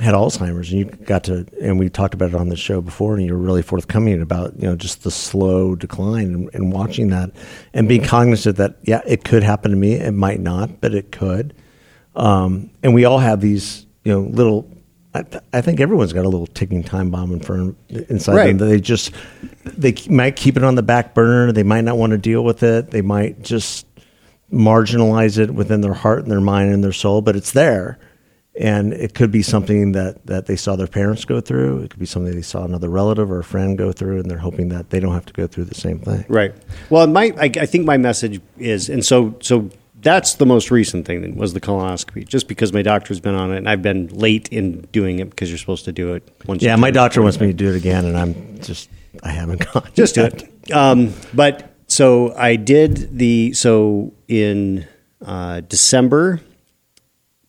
had 0.00 0.14
Alzheimer's, 0.14 0.70
and 0.72 0.78
you 0.78 0.84
got 0.86 1.24
to, 1.24 1.46
and 1.60 1.78
we 1.78 1.90
talked 1.90 2.14
about 2.14 2.30
it 2.30 2.34
on 2.34 2.48
the 2.48 2.56
show 2.56 2.80
before, 2.80 3.16
and 3.16 3.26
you 3.26 3.34
were 3.34 3.38
really 3.38 3.60
forthcoming 3.60 4.22
about, 4.22 4.54
you 4.58 4.66
know, 4.66 4.74
just 4.74 5.02
the 5.02 5.10
slow 5.10 5.74
decline 5.74 6.32
and, 6.32 6.54
and 6.54 6.72
watching 6.72 7.08
that, 7.08 7.30
and 7.74 7.86
being 7.86 8.02
cognizant 8.02 8.56
that, 8.56 8.78
yeah, 8.84 9.02
it 9.06 9.24
could 9.24 9.42
happen 9.42 9.70
to 9.70 9.76
me, 9.76 9.92
it 9.92 10.12
might 10.12 10.40
not, 10.40 10.80
but 10.80 10.94
it 10.94 11.12
could, 11.12 11.52
um, 12.16 12.70
and 12.82 12.94
we 12.94 13.04
all 13.04 13.18
have 13.18 13.40
these, 13.40 13.86
you 14.04 14.12
know, 14.12 14.20
little. 14.20 14.68
I, 15.12 15.22
th- 15.22 15.42
I 15.52 15.60
think 15.60 15.80
everyone's 15.80 16.12
got 16.12 16.24
a 16.24 16.28
little 16.28 16.46
ticking 16.46 16.84
time 16.84 17.10
bomb 17.10 17.32
in 17.32 17.40
front 17.40 17.76
inside 17.88 18.36
Right. 18.36 18.46
them 18.46 18.58
that 18.58 18.66
they 18.66 18.80
just 18.80 19.12
they 19.64 19.92
might 20.08 20.36
keep 20.36 20.56
it 20.56 20.62
on 20.62 20.76
the 20.76 20.84
back 20.84 21.14
burner. 21.14 21.50
They 21.50 21.64
might 21.64 21.80
not 21.80 21.98
want 21.98 22.12
to 22.12 22.18
deal 22.18 22.44
with 22.44 22.62
it. 22.62 22.92
They 22.92 23.02
might 23.02 23.42
just 23.42 23.86
marginalize 24.52 25.38
it 25.38 25.52
within 25.52 25.80
their 25.80 25.94
heart 25.94 26.20
and 26.22 26.30
their 26.30 26.40
mind 26.40 26.72
and 26.72 26.82
their 26.82 26.92
soul, 26.92 27.22
but 27.22 27.36
it's 27.36 27.52
there. 27.52 27.98
And 28.58 28.92
it 28.92 29.14
could 29.14 29.30
be 29.30 29.42
something 29.42 29.92
that, 29.92 30.26
that 30.26 30.46
they 30.46 30.56
saw 30.56 30.76
their 30.76 30.88
parents 30.88 31.24
go 31.24 31.40
through. 31.40 31.82
It 31.82 31.90
could 31.90 32.00
be 32.00 32.06
something 32.06 32.34
they 32.34 32.42
saw 32.42 32.64
another 32.64 32.88
relative 32.90 33.30
or 33.30 33.38
a 33.38 33.44
friend 33.44 33.78
go 33.78 33.92
through, 33.92 34.18
and 34.20 34.30
they're 34.30 34.38
hoping 34.38 34.68
that 34.70 34.90
they 34.90 34.98
don't 35.00 35.14
have 35.14 35.24
to 35.26 35.32
go 35.32 35.46
through 35.46 35.64
the 35.64 35.74
same 35.74 36.00
thing. 36.00 36.24
Right. 36.28 36.52
Well, 36.90 37.06
my 37.06 37.32
I, 37.38 37.44
I 37.60 37.66
think 37.66 37.86
my 37.86 37.96
message 37.96 38.40
is, 38.58 38.88
and 38.88 39.04
so 39.04 39.36
so 39.40 39.70
that's 40.02 40.34
the 40.34 40.46
most 40.46 40.70
recent 40.70 41.06
thing 41.06 41.22
that 41.22 41.34
was 41.34 41.52
the 41.52 41.60
colonoscopy. 41.60 42.26
Just 42.26 42.48
because 42.48 42.72
my 42.72 42.82
doctor's 42.82 43.20
been 43.20 43.34
on 43.34 43.52
it, 43.52 43.58
and 43.58 43.68
I've 43.68 43.82
been 43.82 44.08
late 44.08 44.48
in 44.48 44.82
doing 44.92 45.18
it 45.18 45.30
because 45.30 45.50
you're 45.50 45.58
supposed 45.58 45.84
to 45.86 45.92
do 45.92 46.14
it 46.14 46.28
once. 46.46 46.62
Yeah, 46.62 46.76
my 46.76 46.90
doctor 46.90 47.22
wants 47.22 47.40
me 47.40 47.48
to 47.48 47.52
do 47.52 47.68
it 47.68 47.76
again, 47.76 48.04
and 48.04 48.16
I'm 48.16 48.60
just, 48.60 48.88
I 49.22 49.30
haven't 49.30 49.72
gone. 49.72 49.88
Just 49.94 50.14
do 50.14 50.24
it. 50.24 50.48
Um, 50.72 51.12
but 51.34 51.74
so 51.88 52.34
I 52.36 52.56
did 52.56 53.18
the 53.18 53.52
so 53.54 54.12
in 54.28 54.86
uh, 55.24 55.60
December 55.60 56.40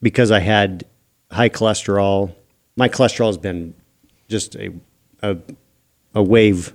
because 0.02 0.32
I 0.32 0.40
had 0.40 0.86
high 1.32 1.50
cholesterol. 1.50 2.34
My 2.76 2.90
cholesterol 2.90 3.28
has 3.28 3.38
been 3.38 3.76
just 4.28 4.56
a 4.56 4.74
a, 5.22 5.38
a 6.16 6.24
wave 6.24 6.74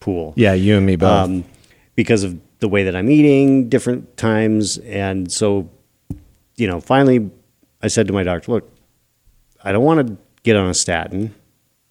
pool. 0.00 0.34
Yeah, 0.36 0.52
you 0.52 0.76
and 0.76 0.84
me 0.86 0.96
both. 0.96 1.10
um, 1.10 1.44
because 1.94 2.22
of 2.24 2.38
the 2.60 2.68
way 2.68 2.84
that 2.84 2.96
I'm 2.96 3.10
eating 3.10 3.68
different 3.68 4.16
times. 4.16 4.78
And 4.78 5.30
so, 5.30 5.70
you 6.56 6.66
know, 6.66 6.80
finally 6.80 7.30
I 7.82 7.88
said 7.88 8.06
to 8.08 8.12
my 8.12 8.22
doctor, 8.22 8.52
look, 8.52 8.72
I 9.62 9.72
don't 9.72 9.84
want 9.84 10.06
to 10.06 10.16
get 10.42 10.56
on 10.56 10.68
a 10.68 10.74
statin. 10.74 11.34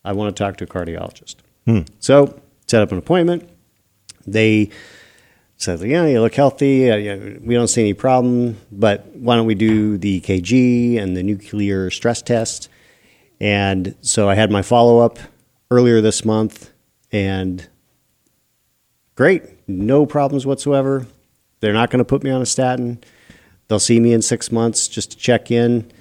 I 0.04 0.14
want 0.14 0.36
to 0.36 0.44
talk 0.44 0.58
to 0.58 0.64
a 0.64 0.68
cardiologist. 0.68 1.36
Hmm. 1.66 1.82
So 2.00 2.42
set 2.68 2.82
up 2.82 2.92
an 2.92 2.98
appointment. 2.98 3.50
They 4.26 4.70
said, 5.58 5.80
yeah, 5.82 6.06
you 6.06 6.22
look 6.22 6.36
healthy. 6.36 6.90
We 7.40 7.56
don't 7.56 7.68
see 7.68 7.82
any 7.82 7.94
problem, 7.94 8.58
but 8.72 9.08
why 9.16 9.36
don't 9.36 9.48
we 9.48 9.56
do 9.56 9.98
the 9.98 10.22
EKG 10.22 11.00
and 11.02 11.16
the 11.18 11.24
nuclear 11.24 11.90
stress 11.90 12.22
test? 12.22 12.70
And 13.40 13.96
so 14.02 14.30
I 14.30 14.36
had 14.36 14.52
my 14.52 14.62
follow 14.62 15.00
up 15.00 15.20
earlier 15.72 16.02
this 16.02 16.24
month, 16.24 16.72
and 17.12 17.68
great, 19.16 19.44
no 19.68 20.06
problems 20.06 20.46
whatsoever. 20.46 21.06
They're 21.60 21.74
not 21.74 21.90
going 21.90 22.00
to 22.00 22.06
put 22.06 22.24
me 22.24 22.30
on 22.30 22.42
a 22.42 22.46
statin. 22.46 23.04
They'll 23.68 23.80
see 23.80 24.00
me 24.00 24.14
in 24.14 24.22
six 24.22 24.52
months 24.52 24.88
just 24.88 25.12
to 25.12 25.18
check 25.18 25.52
in. 25.52 25.92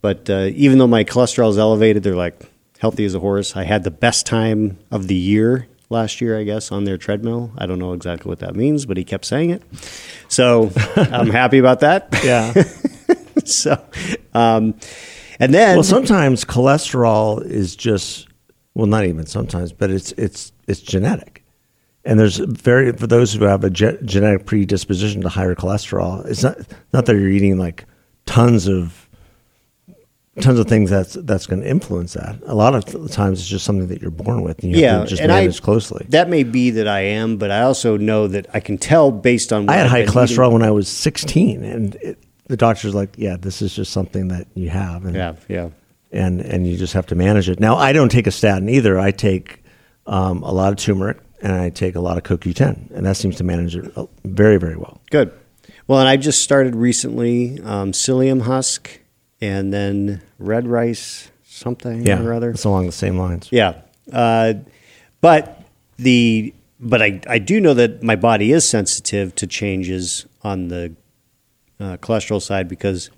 But 0.00 0.30
uh, 0.30 0.50
even 0.54 0.78
though 0.78 0.86
my 0.86 1.04
cholesterol 1.04 1.50
is 1.50 1.58
elevated, 1.58 2.02
they're 2.02 2.14
like 2.14 2.40
healthy 2.78 3.04
as 3.04 3.14
a 3.14 3.20
horse. 3.20 3.56
I 3.56 3.64
had 3.64 3.84
the 3.84 3.90
best 3.90 4.26
time 4.26 4.78
of 4.90 5.08
the 5.08 5.14
year 5.14 5.66
last 5.90 6.20
year, 6.20 6.38
I 6.38 6.44
guess, 6.44 6.72
on 6.72 6.84
their 6.84 6.96
treadmill. 6.96 7.52
I 7.58 7.66
don't 7.66 7.78
know 7.78 7.92
exactly 7.92 8.28
what 8.28 8.38
that 8.38 8.54
means, 8.54 8.86
but 8.86 8.96
he 8.96 9.04
kept 9.04 9.24
saying 9.24 9.50
it. 9.50 9.62
So 10.28 10.70
I'm 10.96 11.30
happy 11.30 11.58
about 11.58 11.80
that. 11.80 12.08
yeah. 12.24 12.52
so, 13.44 13.84
um, 14.32 14.74
and 15.38 15.52
then 15.52 15.76
well, 15.76 15.82
sometimes 15.82 16.44
cholesterol 16.44 17.44
is 17.44 17.76
just 17.76 18.28
well, 18.74 18.86
not 18.86 19.04
even 19.04 19.26
sometimes, 19.26 19.72
but 19.72 19.90
it's 19.90 20.12
it's 20.12 20.52
it's 20.66 20.80
genetic. 20.80 21.39
And 22.04 22.18
there's 22.18 22.38
very 22.38 22.92
for 22.92 23.06
those 23.06 23.32
who 23.34 23.44
have 23.44 23.62
a 23.62 23.70
ge- 23.70 24.00
genetic 24.04 24.46
predisposition 24.46 25.20
to 25.22 25.28
higher 25.28 25.54
cholesterol. 25.54 26.24
It's 26.26 26.42
not 26.42 26.56
not 26.92 27.06
that 27.06 27.14
you're 27.14 27.28
eating 27.28 27.58
like 27.58 27.84
tons 28.26 28.66
of 28.66 29.08
tons 30.40 30.58
of 30.58 30.66
things 30.66 30.90
that's 30.90 31.14
that's 31.14 31.46
going 31.46 31.60
to 31.60 31.68
influence 31.68 32.14
that. 32.14 32.36
A 32.46 32.54
lot 32.54 32.74
of 32.74 32.84
th- 32.84 33.12
times 33.12 33.40
it's 33.40 33.48
just 33.48 33.64
something 33.64 33.88
that 33.88 34.00
you're 34.00 34.10
born 34.10 34.42
with, 34.42 34.62
and 34.62 34.72
you 34.72 34.80
yeah, 34.80 34.92
have 34.98 35.04
to 35.04 35.10
just 35.10 35.22
manage 35.26 35.60
I, 35.60 35.64
closely. 35.64 36.06
That 36.08 36.28
may 36.28 36.42
be 36.42 36.70
that 36.70 36.88
I 36.88 37.00
am, 37.00 37.36
but 37.36 37.50
I 37.50 37.62
also 37.62 37.96
know 37.96 38.28
that 38.28 38.46
I 38.54 38.60
can 38.60 38.78
tell 38.78 39.10
based 39.10 39.52
on. 39.52 39.66
What 39.66 39.74
I 39.74 39.76
had 39.78 39.86
I've 39.86 39.90
high 39.90 40.04
cholesterol 40.06 40.46
eating. 40.46 40.52
when 40.54 40.62
I 40.62 40.70
was 40.70 40.88
16, 40.88 41.64
and 41.64 41.94
it, 41.96 42.18
the 42.46 42.56
doctor's 42.56 42.94
like, 42.94 43.14
"Yeah, 43.18 43.36
this 43.36 43.60
is 43.60 43.74
just 43.74 43.92
something 43.92 44.28
that 44.28 44.46
you 44.54 44.70
have." 44.70 45.04
And, 45.04 45.14
Yeah, 45.14 45.34
yeah. 45.48 45.68
and 46.12 46.40
and 46.40 46.66
you 46.66 46.76
just 46.76 46.94
have 46.94 47.06
to 47.06 47.14
manage 47.14 47.48
it. 47.48 47.60
Now, 47.60 47.76
I 47.76 47.92
don't 47.92 48.10
take 48.10 48.26
a 48.26 48.32
statin 48.32 48.68
either. 48.68 48.98
I 48.98 49.10
take 49.10 49.62
um, 50.06 50.42
a 50.42 50.52
lot 50.52 50.72
of 50.72 50.78
turmeric 50.78 51.18
and 51.42 51.52
I 51.52 51.70
take 51.70 51.94
a 51.94 52.00
lot 52.00 52.16
of 52.16 52.22
CoQ10, 52.24 52.90
and 52.92 53.06
that 53.06 53.16
seems 53.16 53.36
to 53.36 53.44
manage 53.44 53.76
it 53.76 53.90
uh, 53.96 54.06
very, 54.24 54.58
very 54.58 54.76
well. 54.76 55.00
Good. 55.10 55.32
Well, 55.86 55.98
and 56.00 56.08
I 56.08 56.16
just 56.16 56.42
started 56.42 56.74
recently 56.76 57.60
um, 57.62 57.92
psyllium 57.92 58.42
husk 58.42 59.00
and 59.40 59.72
then 59.72 60.22
red 60.38 60.66
rice 60.66 61.30
something 61.44 62.06
Yeah, 62.06 62.22
or 62.22 62.32
other. 62.32 62.50
it's 62.50 62.64
along 62.64 62.86
the 62.86 62.92
same 62.92 63.18
lines. 63.18 63.48
Yeah. 63.50 63.80
Uh, 64.12 64.54
but 65.20 65.62
the 65.96 66.54
but 66.78 67.02
I, 67.02 67.20
I 67.26 67.38
do 67.38 67.60
know 67.60 67.74
that 67.74 68.02
my 68.02 68.16
body 68.16 68.52
is 68.52 68.66
sensitive 68.68 69.34
to 69.36 69.46
changes 69.46 70.24
on 70.42 70.68
the 70.68 70.94
uh, 71.78 71.96
cholesterol 71.98 72.40
side 72.40 72.68
because 72.68 73.10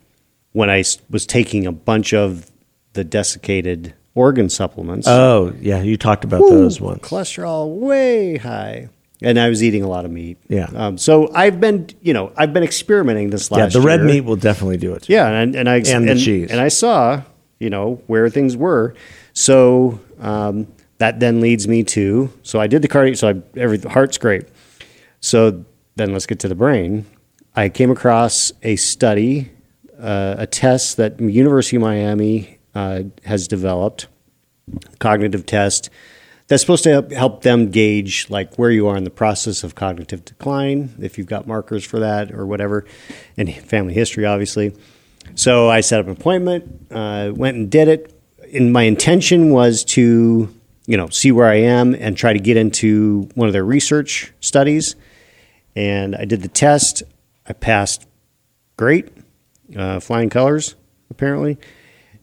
when 0.53 0.69
I 0.69 0.83
was 1.11 1.27
taking 1.27 1.67
a 1.67 1.73
bunch 1.73 2.13
of 2.13 2.51
the 2.95 3.05
desiccated 3.05 3.95
organ 4.15 4.49
supplements, 4.49 5.07
Oh, 5.09 5.53
yeah, 5.61 5.83
you 5.83 5.97
talked 5.97 6.25
about 6.25 6.41
whoo, 6.43 6.51
those 6.51 6.81
ones. 6.81 7.01
cholesterol 7.01 7.77
way 7.79 8.37
high, 8.37 8.89
and 9.23 9.39
I 9.39 9.49
was 9.49 9.63
eating 9.63 9.83
a 9.83 9.89
lot 9.89 10.05
of 10.05 10.11
meat. 10.11 10.39
Yeah. 10.49 10.69
Um, 10.75 10.99
so 10.99 11.31
I've 11.35 11.61
been, 11.61 11.89
you 12.03 12.13
know, 12.13 12.33
I've 12.37 12.53
been 12.53 12.63
experimenting 12.65 13.31
this 13.31 13.51
last. 13.51 13.75
Yeah, 13.75 13.81
the 13.81 13.87
red 13.87 14.01
year. 14.01 14.09
meat 14.09 14.21
will 14.23 14.37
definitely 14.37 14.77
do 14.79 14.95
it. 14.95 15.09
Yeah, 15.09 15.29
and 15.29 15.55
and 15.57 15.69
I 15.69 15.77
And 15.77 16.09
the 16.09 16.17
cheese. 16.17 16.51
and 16.51 16.61
I 16.61 16.69
saw 16.69 17.23
you 17.59 17.71
know 17.71 18.03
where 18.07 18.29
things 18.29 18.57
were. 18.57 18.95
So 19.33 20.01
um, 20.21 20.67
that 20.99 21.21
then 21.21 21.41
leads 21.41 21.67
me 21.67 21.83
to 21.85 22.31
so 22.43 22.61
I 22.61 22.67
did 22.67 22.83
the 22.83 22.89
cardio. 22.89 23.17
So 23.17 23.29
I, 23.31 23.43
every 23.59 23.79
heart's 23.79 24.19
great. 24.19 24.45
So 25.21 25.65
then 25.97 26.13
let's 26.13 26.27
get 26.27 26.39
to 26.41 26.49
the 26.49 26.55
brain. 26.55 27.07
I 27.55 27.69
came 27.69 27.91
across 27.91 28.51
a 28.63 28.77
study, 28.77 29.53
uh, 30.01 30.37
a 30.39 30.47
test 30.47 30.97
that 30.97 31.21
University 31.21 31.77
of 31.77 31.83
Miami 31.83 32.59
uh, 32.75 33.03
has 33.25 33.49
developed, 33.49 34.07
cognitive 34.99 35.45
test 35.47 35.91
that's 36.53 36.61
supposed 36.63 36.85
to 36.85 37.09
help, 37.15 37.43
them 37.43 37.71
gauge 37.71 38.27
like 38.29 38.57
where 38.57 38.71
you 38.71 38.87
are 38.87 38.95
in 38.95 39.05
the 39.05 39.11
process 39.11 39.65
of 39.65 39.75
cognitive 39.75 40.23
decline, 40.25 40.95
if 41.01 41.17
you've 41.17 41.27
got 41.27 41.47
markers 41.47 41.83
for 41.83 42.01
that 42.01 42.31
or 42.31 42.45
whatever, 42.45 42.85
and 43.39 43.51
family 43.55 43.95
history, 43.95 44.27
obviously. 44.27 44.75
So 45.35 45.71
I 45.71 45.81
set 45.81 46.01
up 46.01 46.07
an 46.07 46.13
appointment, 46.13 46.89
uh, 46.91 47.33
went 47.35 47.57
and 47.57 47.71
did 47.71 47.89
it. 47.89 48.13
And 48.53 48.71
my 48.71 48.83
intention 48.83 49.51
was 49.51 49.83
to, 49.97 50.55
you 50.85 50.97
know, 50.99 51.09
see 51.09 51.33
where 51.33 51.49
I 51.49 51.55
am 51.55 51.95
and 51.95 52.19
try 52.19 52.35
to 52.35 52.39
get 52.39 52.59
into 52.59 53.31
one 53.35 53.49
of 53.49 53.55
their 53.55 53.65
research 53.65 54.31
studies. 54.41 54.95
And 55.75 56.15
I 56.15 56.27
did 56.27 56.43
the 56.43 56.49
test. 56.49 57.03
I 57.47 57.55
passed 57.55 58.07
great, 58.77 59.09
uh, 59.75 60.01
flying 60.01 60.29
colors, 60.29 60.75
apparently. 61.09 61.57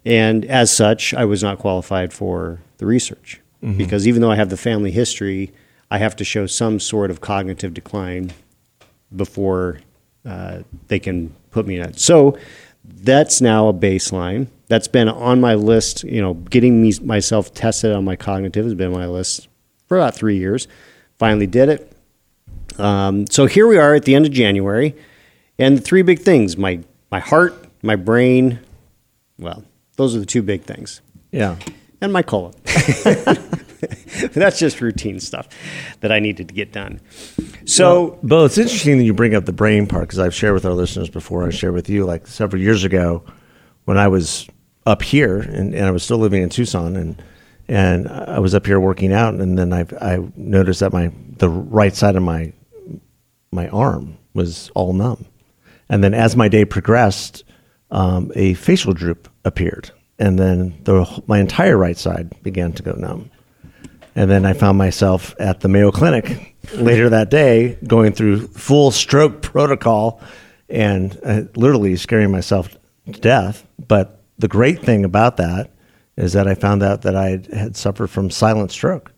And 0.06 0.46
as 0.46 0.72
such, 0.76 1.14
I 1.14 1.26
was 1.26 1.44
not 1.44 1.60
qualified 1.60 2.14
for 2.14 2.60
the 2.78 2.86
research 2.86 3.42
because 3.78 4.08
even 4.08 4.22
though 4.22 4.32
I 4.32 4.36
have 4.36 4.50
the 4.50 4.58
family 4.58 4.92
history, 4.92 5.52
I 5.92 5.98
have 5.98 6.16
to 6.18 6.24
show 6.24 6.46
some 6.46 6.80
sort 6.80 7.12
of 7.12 7.20
cognitive 7.20 7.74
decline 7.74 8.32
before 9.16 9.82
uh, 10.26 10.60
they 10.88 11.00
can 11.00 11.36
put 11.52 11.68
me 11.68 11.78
in 11.78 11.84
it. 11.84 12.00
So 12.00 12.38
that's 12.86 13.42
now 13.42 13.68
a 13.68 13.74
baseline. 13.74 14.48
That's 14.68 14.88
been 14.88 15.10
on 15.10 15.42
my 15.42 15.56
list. 15.56 16.04
You 16.04 16.22
know, 16.22 16.36
getting 16.36 16.82
me 16.82 16.94
myself 17.02 17.54
tested 17.54 17.92
on 17.92 18.06
my 18.06 18.16
cognitive 18.16 18.64
has 18.66 18.76
been 18.76 18.94
on 18.94 19.00
my 19.00 19.08
list 19.08 19.48
for 19.88 19.98
about 19.98 20.16
three 20.16 20.38
years. 20.38 20.68
Finally 21.18 21.48
did 21.48 21.70
it. 21.70 21.92
Um, 22.78 23.26
so 23.28 23.46
here 23.46 23.68
we 23.68 23.78
are 23.78 23.96
at 23.96 24.06
the 24.06 24.16
end 24.16 24.26
of 24.26 24.32
January, 24.32 24.96
and 25.58 25.78
the 25.78 25.82
three 25.82 26.02
big 26.02 26.20
things: 26.20 26.56
my 26.56 26.80
my 27.12 27.20
heart, 27.20 27.66
my 27.82 27.96
brain. 27.96 28.60
Well, 29.38 29.64
those 30.00 30.16
are 30.16 30.20
the 30.20 30.26
two 30.26 30.42
big 30.42 30.64
things, 30.64 31.02
Yeah. 31.32 31.58
and 32.02 32.12
my 32.12 32.24
colon. 32.24 32.54
That's 34.34 34.60
just 34.60 34.82
routine 34.82 35.20
stuff 35.20 35.48
that 36.02 36.12
I 36.12 36.20
needed 36.20 36.48
to 36.50 36.54
get 36.54 36.72
done. 36.72 37.00
So 37.66 38.18
Bo, 38.24 38.46
it's 38.46 38.58
interesting 38.58 38.98
that 38.98 39.04
you 39.04 39.14
bring 39.14 39.36
up 39.36 39.46
the 39.46 39.54
brain 39.54 39.88
part 39.88 40.04
because 40.04 40.20
I've 40.20 40.34
shared 40.34 40.54
with 40.54 40.66
our 40.66 40.74
listeners 40.74 41.10
before. 41.10 41.46
I 41.46 41.50
shared 41.52 41.74
with 41.74 41.90
you 41.90 42.06
like 42.06 42.28
several 42.28 42.62
years 42.62 42.84
ago 42.84 43.24
when 43.86 43.98
I 43.98 44.08
was 44.08 44.48
up 44.86 45.02
here 45.02 45.40
and, 45.40 45.74
and 45.76 45.86
I 45.86 45.92
was 45.92 46.04
still 46.04 46.18
living 46.18 46.42
in 46.42 46.50
Tucson 46.50 46.96
and 46.96 47.22
and 47.68 48.08
I 48.10 48.40
was 48.40 48.56
up 48.56 48.66
here 48.66 48.80
working 48.80 49.14
out 49.14 49.34
and 49.36 49.58
then 49.58 49.72
I 49.74 49.86
I 50.02 50.20
noticed 50.36 50.80
that 50.80 50.92
my 50.92 51.12
the 51.38 51.50
right 51.50 51.96
side 51.96 52.16
of 52.16 52.24
my 52.24 52.52
my 53.52 53.68
arm 53.70 54.18
was 54.34 54.70
all 54.76 54.94
numb, 54.94 55.26
and 55.90 56.04
then 56.04 56.14
as 56.14 56.36
my 56.36 56.48
day 56.48 56.66
progressed, 56.66 57.44
um, 57.92 58.32
a 58.36 58.54
facial 58.56 58.94
droop 58.94 59.30
appeared, 59.46 59.92
and 60.18 60.38
then 60.38 60.78
the 60.84 61.24
my 61.28 61.40
entire 61.40 61.78
right 61.78 61.98
side 61.98 62.32
began 62.44 62.74
to 62.74 62.84
go 62.84 62.94
numb. 62.94 63.32
And 64.16 64.30
then 64.30 64.46
I 64.46 64.54
found 64.54 64.78
myself 64.78 65.36
at 65.40 65.62
the 65.62 65.70
Mayo 65.70 65.92
Clinic 65.92 66.56
later 66.76 67.10
that 67.10 67.30
day 67.30 67.78
going 67.88 68.12
through 68.12 68.48
full 68.48 68.92
stroke 68.92 69.42
protocol 69.42 70.22
and 70.68 71.18
uh, 71.24 71.44
literally 71.56 71.96
scaring 71.96 72.32
myself 72.32 72.76
to 73.12 73.20
death. 73.20 73.66
But 73.88 74.22
the 74.38 74.48
great 74.48 74.82
thing 74.82 75.06
about 75.06 75.38
that 75.38 75.72
is 76.18 76.34
that 76.34 76.48
I 76.48 76.56
found 76.56 76.84
out 76.84 77.04
that 77.04 77.16
I 77.16 77.40
had 77.56 77.78
suffered 77.78 78.10
from 78.10 78.30
silent 78.30 78.72
stroke, 78.72 79.14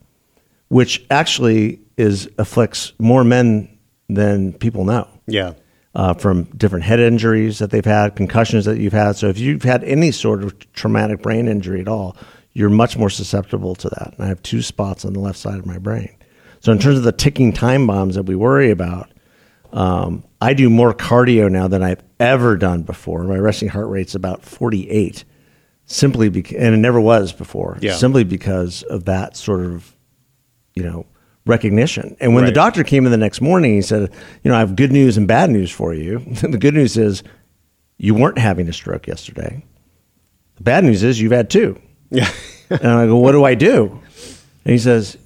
which 0.67 1.03
actually 1.09 1.79
is 1.97 2.29
afflicts 2.37 2.93
more 2.99 3.23
men 3.23 3.69
than 4.07 4.53
people 4.53 4.83
know 4.85 5.07
yeah, 5.31 5.53
uh, 5.93 6.13
from 6.13 6.43
different 6.43 6.85
head 6.85 6.99
injuries 6.99 7.59
that 7.59 7.71
they've 7.71 7.85
had, 7.85 8.15
concussions 8.15 8.65
that 8.65 8.77
you've 8.77 8.93
had. 8.93 9.15
So 9.15 9.27
if 9.27 9.37
you've 9.37 9.63
had 9.63 9.83
any 9.83 10.11
sort 10.11 10.43
of 10.43 10.57
traumatic 10.73 11.21
brain 11.21 11.47
injury 11.47 11.81
at 11.81 11.87
all, 11.87 12.15
you're 12.53 12.69
much 12.69 12.97
more 12.97 13.09
susceptible 13.09 13.75
to 13.75 13.89
that. 13.89 14.13
And 14.15 14.25
I 14.25 14.27
have 14.27 14.41
two 14.43 14.61
spots 14.61 15.05
on 15.05 15.13
the 15.13 15.19
left 15.19 15.37
side 15.37 15.59
of 15.59 15.65
my 15.65 15.77
brain. 15.77 16.15
So 16.59 16.71
in 16.71 16.79
terms 16.79 16.97
of 16.97 17.03
the 17.03 17.11
ticking 17.11 17.53
time 17.53 17.87
bombs 17.87 18.15
that 18.15 18.23
we 18.23 18.35
worry 18.35 18.71
about, 18.71 19.11
um, 19.73 20.23
I 20.41 20.53
do 20.53 20.69
more 20.69 20.93
cardio 20.93 21.49
now 21.49 21.67
than 21.67 21.81
I've 21.81 22.03
ever 22.19 22.57
done 22.57 22.83
before. 22.83 23.23
My 23.23 23.37
resting 23.37 23.69
heart 23.69 23.87
rate's 23.87 24.15
about 24.15 24.43
48, 24.43 25.23
simply 25.85 26.29
because, 26.29 26.57
and 26.57 26.75
it 26.75 26.77
never 26.77 26.99
was 26.99 27.33
before. 27.33 27.77
Yeah. 27.81 27.93
Simply 27.93 28.23
because 28.23 28.83
of 28.83 29.05
that 29.05 29.37
sort 29.37 29.61
of, 29.61 29.95
you 30.75 30.83
know, 30.83 31.05
recognition. 31.45 32.15
And 32.19 32.35
when 32.35 32.45
the 32.45 32.51
doctor 32.51 32.83
came 32.83 33.05
in 33.05 33.11
the 33.11 33.17
next 33.17 33.41
morning, 33.41 33.73
he 33.73 33.81
said, 33.81 34.11
"You 34.43 34.51
know, 34.51 34.55
I 34.55 34.59
have 34.59 34.75
good 34.75 34.91
news 34.91 35.17
and 35.17 35.27
bad 35.27 35.49
news 35.49 35.71
for 35.71 35.93
you. 35.93 36.19
the 36.41 36.57
good 36.57 36.73
news 36.73 36.97
is 36.97 37.23
you 37.97 38.15
weren't 38.15 38.37
having 38.37 38.67
a 38.67 38.73
stroke 38.73 39.07
yesterday. 39.07 39.63
The 40.55 40.63
bad 40.63 40.83
news 40.83 41.03
is 41.03 41.19
you've 41.19 41.31
had 41.31 41.49
two. 41.49 41.79
yeah, 42.09 42.29
And 42.69 42.87
I 42.87 43.05
go, 43.05 43.17
"What 43.17 43.31
do 43.33 43.43
I 43.43 43.55
do?" 43.55 43.99
And 44.65 44.73
he 44.73 44.77
says, 44.77 45.17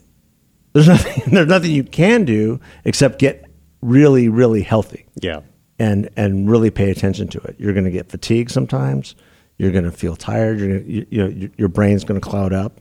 "There's 0.74 0.88
nothing. 0.88 1.24
There's 1.34 1.48
nothing 1.48 1.72
you 1.72 1.84
can 1.84 2.26
do 2.26 2.60
except 2.86 3.20
get 3.20 3.46
really, 3.82 4.30
really 4.30 4.62
healthy." 4.62 5.06
yeah, 5.22 5.42
and 5.80 6.10
and 6.16 6.50
really 6.50 6.72
pay 6.72 6.92
attention 6.92 7.28
to 7.30 7.40
it. 7.40 7.56
You're 7.60 7.74
going 7.74 7.86
to 7.86 7.92
get 7.92 8.10
fatigued 8.10 8.52
sometimes. 8.52 9.16
You're 9.58 9.72
going 9.72 9.86
to 9.86 9.92
feel 9.92 10.16
tired. 10.16 10.60
You're 10.60 10.80
gonna, 10.80 10.90
you, 10.90 11.06
you 11.10 11.18
know 11.24 11.30
your, 11.30 11.50
your 11.58 11.68
brain's 11.70 12.04
going 12.04 12.20
to 12.20 12.26
cloud 12.26 12.54
up. 12.54 12.80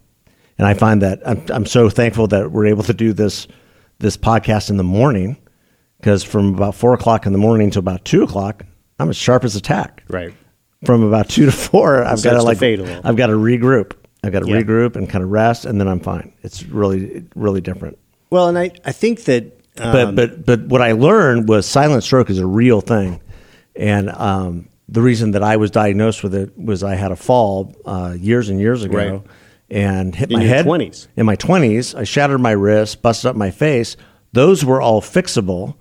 And 0.59 0.67
I 0.67 0.75
find 0.75 1.03
that 1.03 1.21
I'm 1.27 1.43
I'm 1.49 1.67
so 1.67 1.91
thankful 1.91 2.27
that 2.29 2.51
we're 2.53 2.67
able 2.67 2.85
to 2.85 2.95
do 2.95 3.13
this 3.13 3.47
this 3.99 4.17
podcast 4.17 4.71
in 4.71 4.77
the 4.77 4.85
morning 4.85 5.37
because 5.99 6.23
from 6.23 6.55
about 6.55 6.75
four 6.75 6.95
o'clock 6.95 7.27
in 7.27 7.33
the 7.33 7.39
morning 7.39 7.71
to 7.73 7.79
about 7.79 8.05
two 8.05 8.23
o'clock, 8.23 8.65
I'm 8.99 9.09
as 9.11 9.17
sharp 9.17 9.45
as 9.45 9.57
a 9.57 9.61
tack. 9.61 10.03
right. 10.09 10.33
From 10.85 11.03
about 11.03 11.31
two 11.31 11.47
to 11.47 11.53
four, 11.53 12.05
I've 12.05 12.23
got 12.23 12.33
to 12.33 12.37
to 12.39 12.43
like 12.43 12.59
fade. 12.59 12.81
I've 12.81 13.17
got 13.17 13.29
to 13.29 13.33
regroup. 13.35 13.93
I've 14.23 14.33
got 14.33 14.41
to 14.43 14.49
Yeah. 14.51 14.61
regroup 14.61 14.97
and 14.97 15.09
kind 15.09 15.25
of 15.25 15.31
rest, 15.31 15.65
and 15.65 15.81
then 15.81 15.89
I'm 15.89 16.01
fine. 16.01 16.33
It's 16.43 16.63
really 16.65 17.25
really 17.35 17.61
different. 17.63 17.99
Well, 18.31 18.49
and 18.49 18.59
I, 18.59 18.71
I 18.85 18.93
think 18.93 19.25
that 19.25 19.59
but 19.77 19.95
um, 20.09 20.15
but 20.15 20.45
but 20.45 20.61
what 20.67 20.83
I 20.83 20.93
learned 20.93 21.49
was 21.49 21.67
silent 21.67 22.05
stroke 22.05 22.29
is 22.31 22.39
a 22.39 22.47
real 22.47 22.81
thing, 22.83 23.21
and 23.75 24.11
um, 24.11 24.69
the 24.89 25.01
reason 25.01 25.31
that 25.33 25.43
I 25.43 25.57
was 25.57 25.71
diagnosed 25.71 26.23
with 26.23 26.35
it 26.35 26.57
was 26.59 26.83
I 26.85 26.95
had 26.97 27.13
a 27.13 27.17
fall 27.17 27.75
uh, 27.87 28.15
years 28.19 28.51
and 28.51 28.61
years 28.61 28.85
ago, 28.85 28.97
Right. 28.97 29.23
And 29.75 30.15
hit 30.15 30.31
In 30.31 30.39
my 30.39 30.45
head 30.45 30.65
20s. 30.65 31.09
In 31.17 31.27
my 31.27 31.35
twenties, 31.35 31.97
I 31.97 32.05
shattered 32.05 32.41
my 32.41 32.53
wrist, 32.53 33.03
busted 33.03 33.29
up 33.29 33.37
my 33.37 33.51
face. 33.51 33.97
Those 34.33 34.65
were 34.65 34.81
all 34.81 35.03
fixable, 35.03 35.75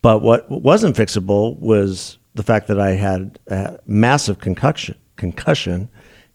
but 0.00 0.22
what 0.22 0.48
wasn't 0.48 0.96
fixable 0.96 1.58
was 1.58 2.18
the 2.34 2.44
fact 2.44 2.68
that 2.68 2.78
I 2.78 2.90
had 2.92 3.40
a 3.48 3.80
massive 3.86 4.38
concussion, 4.38 4.96
concussion, 5.16 5.88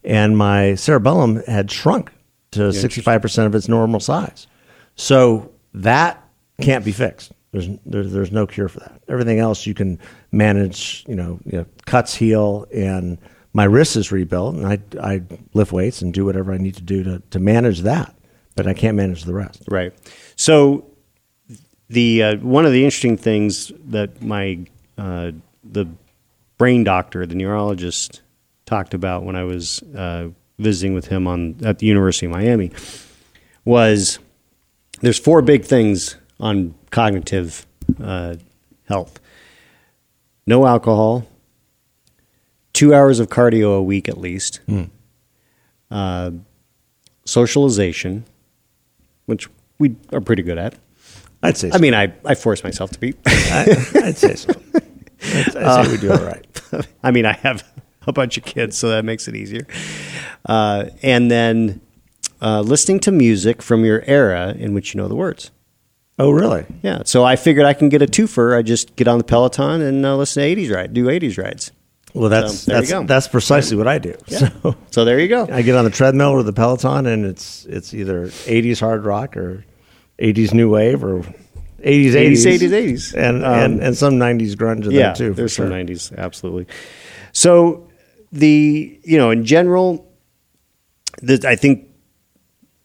and 0.03 0.37
my 0.37 0.75
cerebellum 0.75 1.41
had 1.47 1.71
shrunk 1.71 2.11
to 2.51 2.73
sixty 2.73 3.01
five 3.01 3.21
percent 3.21 3.47
of 3.47 3.55
its 3.55 3.69
normal 3.69 4.01
size. 4.01 4.47
So 4.95 5.49
that 5.73 6.21
can't 6.59 6.83
be 6.83 6.91
fixed. 6.91 7.31
There's, 7.53 7.67
there's 7.85 8.11
there's 8.11 8.31
no 8.33 8.45
cure 8.45 8.67
for 8.67 8.79
that. 8.81 9.01
Everything 9.07 9.39
else 9.39 9.65
you 9.65 9.73
can 9.73 9.97
manage. 10.33 11.05
You 11.07 11.15
know, 11.15 11.39
you 11.45 11.59
know 11.59 11.65
cuts 11.85 12.13
heal, 12.13 12.65
and 12.73 13.17
my 13.53 13.65
wrist 13.65 13.95
is 13.95 14.11
rebuilt, 14.11 14.55
and 14.55 14.67
I 14.67 14.79
I 15.01 15.21
lift 15.53 15.71
weights 15.71 16.01
and 16.01 16.13
do 16.13 16.25
whatever 16.25 16.53
I 16.53 16.57
need 16.57 16.75
to 16.75 16.83
do 16.83 17.03
to 17.03 17.21
to 17.31 17.39
manage 17.39 17.81
that, 17.81 18.15
but 18.55 18.67
I 18.67 18.73
can't 18.73 18.95
manage 18.95 19.23
the 19.23 19.33
rest. 19.33 19.63
Right. 19.67 19.93
So 20.35 20.85
the 21.89 22.23
uh, 22.23 22.35
one 22.37 22.65
of 22.65 22.71
the 22.71 22.83
interesting 22.83 23.17
things 23.17 23.71
that 23.89 24.21
my 24.21 24.59
uh, 24.97 25.31
the 25.63 25.87
brain 26.57 26.83
doctor, 26.83 27.25
the 27.25 27.35
neurologist, 27.35 28.21
talked 28.65 28.93
about 28.93 29.23
when 29.23 29.35
I 29.35 29.43
was 29.43 29.83
uh, 29.95 30.29
visiting 30.57 30.93
with 30.93 31.07
him 31.07 31.27
on 31.27 31.57
at 31.63 31.79
the 31.79 31.87
University 31.87 32.27
of 32.27 32.31
Miami 32.31 32.71
was 33.65 34.19
there's 35.01 35.19
four 35.19 35.41
big 35.41 35.65
things 35.65 36.15
on 36.39 36.73
cognitive 36.91 37.65
uh, 38.01 38.35
health: 38.87 39.19
no 40.47 40.65
alcohol, 40.65 41.27
two 42.81 42.95
hours 42.95 43.19
of 43.19 43.29
cardio 43.29 43.77
a 43.77 43.83
week 43.83 44.09
at 44.09 44.17
least, 44.17 44.59
uh, 45.91 46.31
socialization, 47.25 48.25
which 49.27 49.47
we 49.77 49.95
are 50.11 50.19
pretty 50.19 50.41
good 50.41 50.57
at. 50.57 50.73
I'd 51.43 51.57
say. 51.57 51.69
I 51.71 51.77
mean, 51.77 51.93
I, 51.93 52.11
I 52.25 52.33
force 52.33 52.63
myself 52.63 52.89
to 52.89 52.99
be. 52.99 53.13
I, 53.27 53.85
I'd 54.03 54.17
say 54.17 54.33
so. 54.33 54.49
I'd, 54.73 55.55
I'd 55.57 55.85
say 55.85 55.91
we 55.91 55.97
do 55.99 56.11
it 56.11 56.21
right. 56.21 56.87
I 57.03 57.11
mean, 57.11 57.27
I 57.27 57.33
have 57.33 57.63
a 58.07 58.11
bunch 58.11 58.39
of 58.39 58.45
kids, 58.45 58.79
so 58.79 58.89
that 58.89 59.05
makes 59.05 59.27
it 59.27 59.35
easier. 59.35 59.67
Uh, 60.49 60.85
and 61.03 61.29
then 61.29 61.81
uh, 62.41 62.61
listening 62.61 62.99
to 63.01 63.11
music 63.11 63.61
from 63.61 63.85
your 63.85 64.01
era 64.07 64.55
in 64.57 64.73
which 64.73 64.95
you 64.95 64.99
know 64.99 65.07
the 65.07 65.15
words. 65.15 65.51
Oh, 66.17 66.31
really? 66.31 66.65
Yeah. 66.81 67.03
So 67.05 67.23
I 67.23 67.35
figured 67.35 67.67
I 67.67 67.73
can 67.73 67.89
get 67.89 68.01
a 68.01 68.07
twofer. 68.07 68.57
I 68.57 68.63
just 68.63 68.95
get 68.95 69.07
on 69.07 69.19
the 69.19 69.23
Peloton 69.23 69.81
and 69.81 70.03
uh, 70.03 70.15
listen 70.15 70.41
to 70.41 70.55
80s 70.55 70.75
ride, 70.75 70.93
do 70.95 71.05
80s 71.05 71.37
rides. 71.37 71.71
Well, 72.13 72.29
that's 72.29 72.59
So, 72.59 72.71
that's 72.81 72.91
that's 73.07 73.27
precisely 73.27 73.77
what 73.77 73.87
I 73.87 73.97
do. 73.99 74.15
So 74.27 74.75
So 74.91 75.05
there 75.05 75.19
you 75.19 75.27
go. 75.27 75.47
I 75.51 75.61
get 75.61 75.75
on 75.75 75.85
the 75.85 75.91
treadmill 75.91 76.29
or 76.29 76.43
the 76.43 76.53
Peloton, 76.53 77.05
and 77.05 77.25
it's 77.25 77.65
it's 77.65 77.93
either 77.93 78.27
'80s 78.27 78.79
hard 78.79 79.05
rock 79.05 79.37
or 79.37 79.65
'80s 80.19 80.53
new 80.53 80.69
wave 80.69 81.03
or 81.03 81.21
'80s 81.81 82.11
80s, 82.11 82.11
80s 82.13 82.45
80s, 82.45 82.69
80s. 82.69 83.13
and 83.17 83.43
Um, 83.45 83.53
and, 83.53 83.81
and 83.81 83.97
some 83.97 84.15
'90s 84.15 84.55
grunge 84.55 84.85
in 84.85 84.91
yeah, 84.91 85.13
there 85.13 85.15
too. 85.15 85.29
for 85.31 85.35
there's 85.37 85.53
sure. 85.53 85.67
some 85.67 85.73
90s, 85.73 86.15
absolutely. 86.17 86.67
So 87.33 87.87
the, 88.31 88.99
you 89.03 89.17
know, 89.17 89.31
in 89.31 89.45
general, 89.45 90.07
the, 91.21 91.43
I 91.47 91.55
think 91.55 91.87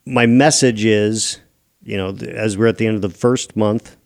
my 0.04 0.26
message 0.26 0.84
is, 0.84 1.40
you 1.82 1.96
know, 1.96 2.10
as 2.28 2.56
we're 2.56 2.66
at 2.68 2.78
the 2.78 2.86
end 2.86 2.96
of 2.96 3.02
the 3.02 3.10
first 3.10 3.56
month 3.56 3.96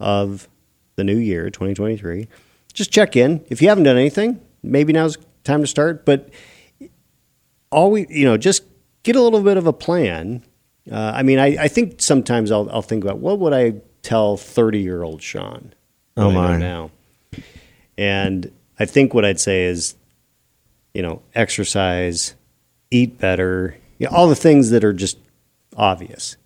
of 0.00 0.48
the 0.96 1.04
new 1.04 1.16
year, 1.16 1.50
2023, 1.50 2.28
just 2.72 2.92
check 2.92 3.16
in. 3.16 3.44
If 3.48 3.60
you 3.62 3.68
haven't 3.68 3.84
done 3.84 3.96
anything, 3.96 4.40
maybe 4.68 4.92
now's 4.92 5.16
time 5.44 5.60
to 5.60 5.66
start. 5.66 6.04
But 6.04 6.30
always, 7.70 8.06
you 8.10 8.24
know, 8.24 8.36
just 8.36 8.62
get 9.02 9.16
a 9.16 9.22
little 9.22 9.42
bit 9.42 9.56
of 9.56 9.66
a 9.66 9.72
plan. 9.72 10.44
Uh, 10.90 11.12
I 11.14 11.22
mean, 11.22 11.38
I, 11.38 11.64
I 11.64 11.68
think 11.68 12.00
sometimes 12.00 12.50
I'll, 12.50 12.70
I'll 12.70 12.82
think 12.82 13.04
about 13.04 13.18
what 13.18 13.38
would 13.38 13.52
I 13.52 13.74
tell 14.02 14.36
30 14.36 14.80
year 14.80 15.02
old 15.02 15.22
Sean? 15.22 15.74
Oh, 16.16 16.30
my. 16.30 16.56
Now. 16.56 16.90
And 17.96 18.50
I 18.78 18.84
think 18.86 19.14
what 19.14 19.24
I'd 19.24 19.40
say 19.40 19.64
is, 19.64 19.94
you 20.94 21.02
know, 21.02 21.22
exercise, 21.34 22.34
eat 22.90 23.18
better, 23.18 23.76
you 23.98 24.06
know, 24.06 24.16
all 24.16 24.28
the 24.28 24.34
things 24.34 24.70
that 24.70 24.84
are 24.84 24.92
just 24.92 25.18
obvious. 25.76 26.36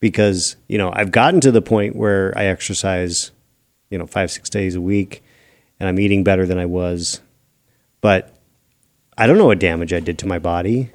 Because, 0.00 0.56
you 0.68 0.78
know, 0.78 0.90
I've 0.92 1.12
gotten 1.12 1.40
to 1.42 1.52
the 1.52 1.62
point 1.62 1.94
where 1.94 2.36
I 2.36 2.46
exercise, 2.46 3.30
you 3.88 3.98
know, 3.98 4.06
five, 4.06 4.30
six 4.32 4.50
days 4.50 4.74
a 4.74 4.80
week 4.80 5.22
and 5.78 5.88
I'm 5.88 5.98
eating 6.00 6.24
better 6.24 6.46
than 6.46 6.58
I 6.58 6.66
was. 6.66 7.20
But 8.02 8.36
I 9.16 9.26
don't 9.26 9.38
know 9.38 9.46
what 9.46 9.58
damage 9.58 9.94
I 9.94 10.00
did 10.00 10.18
to 10.18 10.26
my 10.26 10.38
body 10.38 10.90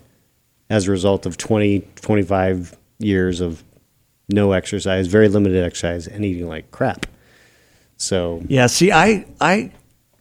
as 0.69 0.87
a 0.87 0.91
result 0.91 1.25
of 1.25 1.37
20, 1.37 1.79
25 1.95 2.77
years 2.99 3.41
of 3.41 3.63
no 4.29 4.51
exercise, 4.51 5.07
very 5.07 5.29
limited 5.29 5.63
exercise, 5.63 6.05
and 6.05 6.23
eating 6.23 6.47
like 6.47 6.69
crap. 6.69 7.07
So, 7.95 8.43
Yeah, 8.47 8.67
see, 8.67 8.91
I 8.91 9.25
I 9.41 9.71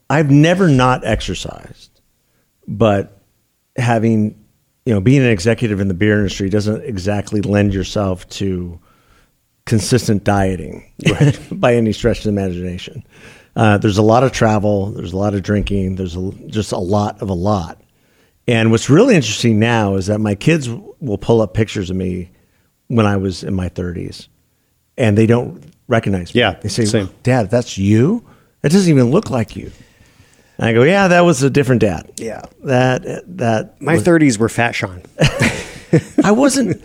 I've 0.09 0.31
never 0.31 0.69
not 0.69 1.05
exercised, 1.05 2.01
but 2.67 3.21
having 3.75 4.43
you 4.85 4.93
know 4.93 5.01
being 5.01 5.21
an 5.21 5.29
executive 5.29 5.79
in 5.79 5.89
the 5.89 5.93
beer 5.93 6.17
industry 6.17 6.49
doesn't 6.49 6.83
exactly 6.85 7.41
lend 7.41 7.73
yourself 7.73 8.27
to 8.29 8.79
consistent 9.65 10.23
dieting 10.23 10.91
by 11.51 11.75
any 11.75 11.91
stretch 11.91 12.19
of 12.19 12.23
the 12.23 12.29
imagination. 12.29 13.05
Uh, 13.57 13.77
there's 13.79 13.97
a 13.97 14.03
lot 14.03 14.23
of 14.23 14.31
travel, 14.31 14.91
there's 14.91 15.13
a 15.13 15.17
lot 15.17 15.33
of 15.33 15.41
drinking, 15.41 15.95
there's 15.95 16.15
a, 16.15 16.31
just 16.45 16.71
a 16.71 16.77
lot 16.77 17.19
of 17.23 17.29
a 17.29 17.33
lot. 17.33 17.81
And 18.47 18.69
what's 18.69 18.87
really 18.87 19.15
interesting 19.15 19.57
now 19.57 19.95
is 19.95 20.05
that 20.05 20.19
my 20.19 20.35
kids 20.35 20.69
will 20.69 21.17
pull 21.17 21.41
up 21.41 21.55
pictures 21.55 21.89
of 21.89 21.95
me 21.95 22.29
when 22.87 23.07
I 23.07 23.17
was 23.17 23.43
in 23.43 23.55
my 23.55 23.67
30s, 23.69 24.27
and 24.95 25.17
they 25.17 25.25
don't 25.25 25.73
recognize 25.87 26.35
me. 26.35 26.39
Yeah, 26.41 26.51
they 26.61 26.69
say, 26.69 26.85
same. 26.85 27.09
"Dad, 27.23 27.49
that's 27.49 27.79
you? 27.79 28.23
It 28.63 28.69
doesn't 28.71 28.89
even 28.93 29.09
look 29.09 29.31
like 29.31 29.55
you." 29.55 29.71
And 30.59 30.67
I 30.67 30.73
go, 30.73 30.83
"Yeah, 30.83 31.07
that 31.07 31.21
was 31.21 31.41
a 31.41 31.49
different 31.49 31.81
dad. 31.81 32.11
Yeah. 32.17 32.43
that 32.63 33.23
that 33.37 33.81
my 33.81 33.95
30s 33.97 34.37
were 34.37 34.49
fat, 34.49 34.75
Sean. 34.75 35.01
I 36.23 36.31
wasn't 36.31 36.81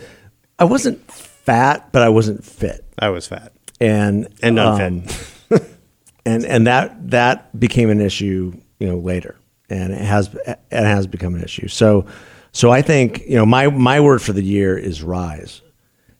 I 0.59 0.65
wasn't 0.65 0.99
fat, 1.13 1.93
but 1.93 2.01
I 2.03 2.09
wasn't 2.09 2.45
fit, 2.45 2.83
I 2.99 3.11
was 3.11 3.27
fat 3.27 3.53
and 3.79 4.29
and 4.43 4.59
unfit. 4.59 5.53
um, 5.53 5.61
and 6.25 6.45
and 6.45 6.67
that 6.67 7.11
that 7.11 7.59
became 7.59 7.91
an 7.91 8.01
issue, 8.01 8.53
you 8.79 8.87
know, 8.87 8.99
later, 8.99 9.37
and 9.69 9.93
it 9.93 10.01
has 10.01 10.35
it 10.35 10.59
has 10.71 11.07
become 11.07 11.35
an 11.35 11.43
issue. 11.43 11.69
So, 11.69 12.07
so 12.53 12.71
I 12.71 12.83
think 12.83 13.23
you 13.27 13.37
know 13.37 13.47
my 13.47 13.69
my 13.69 14.01
word 14.01 14.23
for 14.23 14.33
the 14.33 14.43
year 14.43 14.77
is 14.79 15.03
rise, 15.03 15.63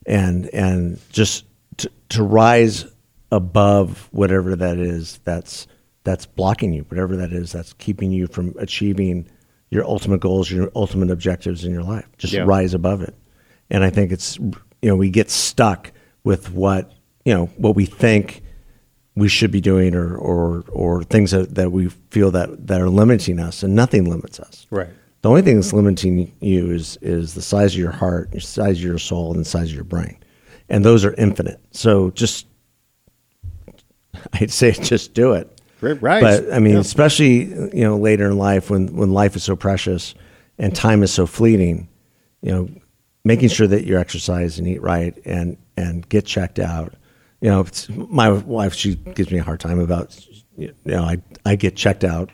and 0.07 0.47
and 0.55 0.99
just 1.11 1.45
to, 1.79 1.91
to 2.11 2.23
rise 2.23 2.87
above 3.31 4.09
whatever 4.13 4.57
that 4.57 4.79
is 4.79 5.21
that's 5.25 5.67
that's 6.05 6.27
blocking 6.27 6.73
you, 6.73 6.83
whatever 6.89 7.17
that 7.17 7.33
is 7.33 7.53
that's 7.53 7.73
keeping 7.75 8.11
you 8.11 8.27
from 8.27 8.55
achieving 8.59 9.29
your 9.71 9.85
ultimate 9.87 10.21
goals, 10.21 10.51
your 10.51 10.71
ultimate 10.75 11.11
objectives 11.11 11.65
in 11.65 11.73
your 11.73 11.83
life. 11.85 12.07
Just 12.19 12.33
Yeah. 12.35 12.43
rise 12.45 12.75
above 12.75 13.03
it. 13.03 13.15
And 13.71 13.83
I 13.85 13.91
think 13.91 14.13
it's 14.13 14.37
you 14.39 14.53
know 14.83 14.97
we 14.97 15.11
get 15.11 15.31
stuck 15.31 15.93
with 16.25 16.53
what 16.53 16.93
you 17.25 17.33
know 17.33 17.47
what 17.57 17.75
we 17.77 17.87
think 17.87 18.43
we 19.15 19.29
should 19.29 19.51
be 19.51 19.61
doing 19.61 19.95
or 19.95 20.17
or 20.17 20.65
or 20.71 21.05
things 21.05 21.31
that, 21.33 21.55
that 21.55 21.71
we 21.73 21.89
feel 22.11 22.31
that 22.31 22.67
that 22.67 22.81
are 22.81 22.89
limiting 22.89 23.39
us 23.39 23.63
and 23.63 23.75
nothing 23.75 24.09
limits 24.09 24.41
us. 24.41 24.67
Right. 24.71 24.89
the 25.23 25.29
only 25.29 25.43
thing 25.43 25.57
that's 25.57 25.73
limiting 25.73 26.33
you 26.41 26.71
is 26.71 26.97
is 27.03 27.35
the 27.35 27.43
size 27.43 27.75
of 27.75 27.79
your 27.81 27.93
heart 27.93 28.31
the 28.33 28.41
size 28.41 28.79
of 28.79 28.85
your 28.85 28.99
soul 28.99 29.33
and 29.33 29.41
the 29.41 29.45
size 29.45 29.69
of 29.69 29.75
your 29.75 29.85
brain. 29.85 30.17
And 30.69 30.85
those 30.85 31.05
are 31.05 31.13
infinite. 31.15 31.61
So 31.73 32.11
just 32.13 32.47
i'd 34.35 34.51
say 34.51 34.73
just 34.73 35.15
do 35.15 35.33
it. 35.35 35.49
Right, 35.81 36.01
but 36.23 36.53
i 36.53 36.59
mean 36.61 36.75
Yeah. 36.75 36.81
especially 36.81 37.47
you 37.77 37.83
know 37.83 37.97
later 37.99 38.27
in 38.31 38.39
life 38.39 38.71
when 38.71 38.95
when 38.97 39.11
life 39.11 39.35
is 39.37 39.43
so 39.43 39.57
precious 39.57 40.15
and 40.59 40.75
time 40.77 41.03
is 41.03 41.13
so 41.13 41.27
fleeting 41.27 41.89
you 42.41 42.53
know 42.53 42.69
making 43.25 43.49
sure 43.49 43.67
that 43.67 43.85
you 43.85 43.99
exercise 43.99 44.59
and 44.61 44.69
eat 44.69 44.81
right 44.81 45.19
and 45.25 45.57
and 45.77 46.09
get 46.09 46.25
checked 46.25 46.61
out 46.61 46.95
you 47.43 47.51
know 47.51 47.67
my 48.09 48.31
wife 48.31 48.73
she 48.73 48.95
gives 48.95 49.31
me 49.31 49.39
a 49.39 49.43
hard 49.43 49.61
time 49.61 49.79
about 49.79 50.19
you 50.57 50.73
know 50.85 51.03
i 51.03 51.21
i 51.45 51.55
get 51.57 51.77
checked 51.77 52.05
out 52.05 52.31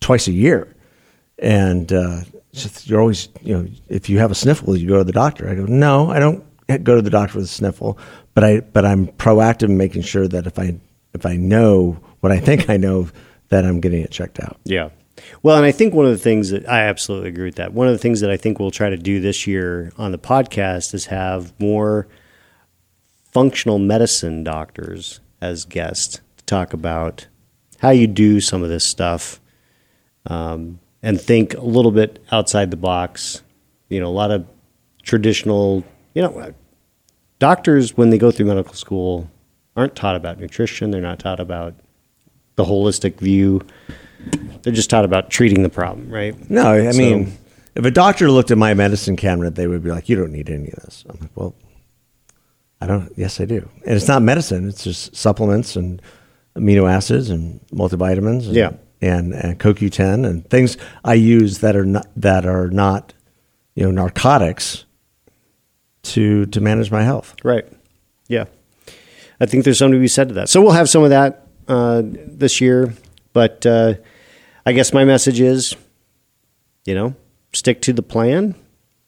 twice 0.00 0.28
a 0.28 0.32
year 0.32 0.72
and 1.38 1.92
uh, 1.92 2.20
you're 2.84 3.00
always 3.00 3.28
you 3.40 3.56
know 3.56 3.66
if 3.88 4.08
you 4.08 4.18
have 4.18 4.30
a 4.30 4.34
sniffle 4.34 4.76
you 4.76 4.86
go 4.86 4.98
to 4.98 5.04
the 5.04 5.12
doctor 5.12 5.48
i 5.48 5.54
go 5.54 5.64
no 5.64 6.10
i 6.10 6.20
don't 6.20 6.44
go 6.84 6.94
to 6.94 7.02
the 7.02 7.10
doctor 7.10 7.38
with 7.38 7.46
a 7.46 7.48
sniffle 7.48 7.98
but 8.34 8.44
i 8.44 8.60
but 8.60 8.84
i'm 8.84 9.08
proactive 9.08 9.64
in 9.64 9.76
making 9.76 10.02
sure 10.02 10.28
that 10.28 10.46
if 10.46 10.58
i 10.58 10.78
if 11.14 11.26
i 11.26 11.34
know 11.34 11.98
what 12.20 12.30
i 12.30 12.38
think 12.38 12.68
i 12.70 12.76
know 12.76 13.08
that 13.48 13.64
i'm 13.64 13.80
getting 13.80 14.02
it 14.02 14.10
checked 14.10 14.38
out 14.40 14.58
Yeah. 14.64 14.90
Well, 15.44 15.56
and 15.56 15.64
I 15.64 15.70
think 15.70 15.94
one 15.94 16.06
of 16.06 16.10
the 16.10 16.18
things 16.18 16.50
that 16.50 16.68
I 16.68 16.80
absolutely 16.80 17.28
agree 17.28 17.44
with 17.44 17.54
that. 17.54 17.72
One 17.72 17.86
of 17.86 17.92
the 17.92 17.98
things 17.98 18.20
that 18.20 18.32
I 18.32 18.36
think 18.36 18.58
we'll 18.58 18.72
try 18.72 18.90
to 18.90 18.96
do 18.96 19.20
this 19.20 19.46
year 19.46 19.92
on 19.96 20.10
the 20.10 20.18
podcast 20.18 20.92
is 20.92 21.06
have 21.06 21.52
more 21.60 22.08
functional 23.38 23.78
medicine 23.78 24.42
doctors 24.44 25.20
as 25.42 25.64
guests 25.66 26.20
to 26.38 26.44
talk 26.44 26.72
about 26.72 27.26
how 27.80 27.90
you 27.90 28.06
do 28.06 28.40
some 28.40 28.62
of 28.62 28.68
this 28.70 28.84
stuff 28.84 29.40
um, 30.26 30.78
and 31.02 31.20
think 31.20 31.52
a 31.54 31.60
little 31.60 31.90
bit 31.90 32.24
outside 32.32 32.70
the 32.70 32.76
box. 32.78 33.42
You 33.90 34.00
know, 34.00 34.06
a 34.06 34.16
lot 34.16 34.30
of 34.30 34.46
traditional, 35.02 35.84
you 36.14 36.22
know, 36.22 36.54
doctors, 37.38 37.96
when 37.96 38.08
they 38.10 38.16
go 38.16 38.30
through 38.30 38.46
medical 38.46 38.74
school, 38.74 39.28
aren't 39.76 39.94
taught 39.96 40.16
about 40.16 40.38
nutrition. 40.40 40.90
They're 40.90 41.02
not 41.02 41.18
taught 41.18 41.40
about 41.40 41.74
the 42.56 42.64
holistic 42.64 43.18
view. 43.18 43.60
They're 44.62 44.72
just 44.72 44.88
taught 44.88 45.04
about 45.04 45.28
treating 45.28 45.62
the 45.62 45.68
problem, 45.68 46.08
right? 46.08 46.34
no 46.48 46.70
i 46.72 46.90
So- 46.92 46.98
mean 46.98 47.36
if 47.74 47.84
a 47.84 47.90
doctor 47.90 48.30
looked 48.30 48.50
at 48.52 48.56
my 48.56 48.72
medicine 48.72 49.16
cabinet 49.16 49.56
they 49.56 49.66
would 49.66 49.82
be 49.82 49.90
like 49.90 50.08
you 50.08 50.16
don't 50.16 50.30
need 50.32 50.48
any 50.48 50.68
of 50.68 50.76
this 50.84 51.04
i'm 51.10 51.18
like 51.20 51.30
well 51.34 51.54
i 52.80 52.86
don't 52.86 53.12
yes 53.16 53.40
i 53.40 53.44
do 53.44 53.68
and 53.86 53.94
it's 53.96 54.08
not 54.08 54.22
medicine 54.22 54.68
it's 54.68 54.84
just 54.84 55.14
supplements 55.16 55.76
and 55.76 56.00
amino 56.56 56.90
acids 56.90 57.30
and 57.30 57.60
multivitamins 57.72 58.46
and, 58.46 58.54
Yeah. 58.54 58.72
and 59.00 59.32
and 59.34 59.58
CoQ10 59.58 60.24
and 60.26 60.48
things 60.48 60.76
I 61.04 61.14
use 61.14 61.58
that 61.58 61.74
are 61.76 61.84
not 61.84 62.06
that 62.16 62.46
are 62.46 62.68
not 62.70 63.12
you 63.74 63.82
know 63.84 63.90
narcotics 63.90 64.84
to 66.02 66.46
to 66.46 66.60
manage 66.60 66.90
my 66.90 67.02
health. 67.02 67.34
Right. 67.42 67.66
Yeah. 68.28 68.44
I 69.40 69.46
think 69.46 69.64
there's 69.64 69.78
something 69.78 69.94
to 69.98 70.00
be 70.00 70.08
said 70.08 70.28
to 70.28 70.34
that. 70.34 70.48
So 70.48 70.62
we'll 70.62 70.72
have 70.72 70.88
some 70.88 71.02
of 71.02 71.10
that 71.10 71.48
uh, 71.66 72.02
this 72.04 72.60
year, 72.60 72.94
but 73.32 73.66
uh, 73.66 73.94
I 74.64 74.72
guess 74.72 74.92
my 74.92 75.04
message 75.04 75.40
is, 75.40 75.74
you 76.86 76.94
know, 76.94 77.14
stick 77.52 77.82
to 77.82 77.92
the 77.92 78.02
plan. 78.02 78.54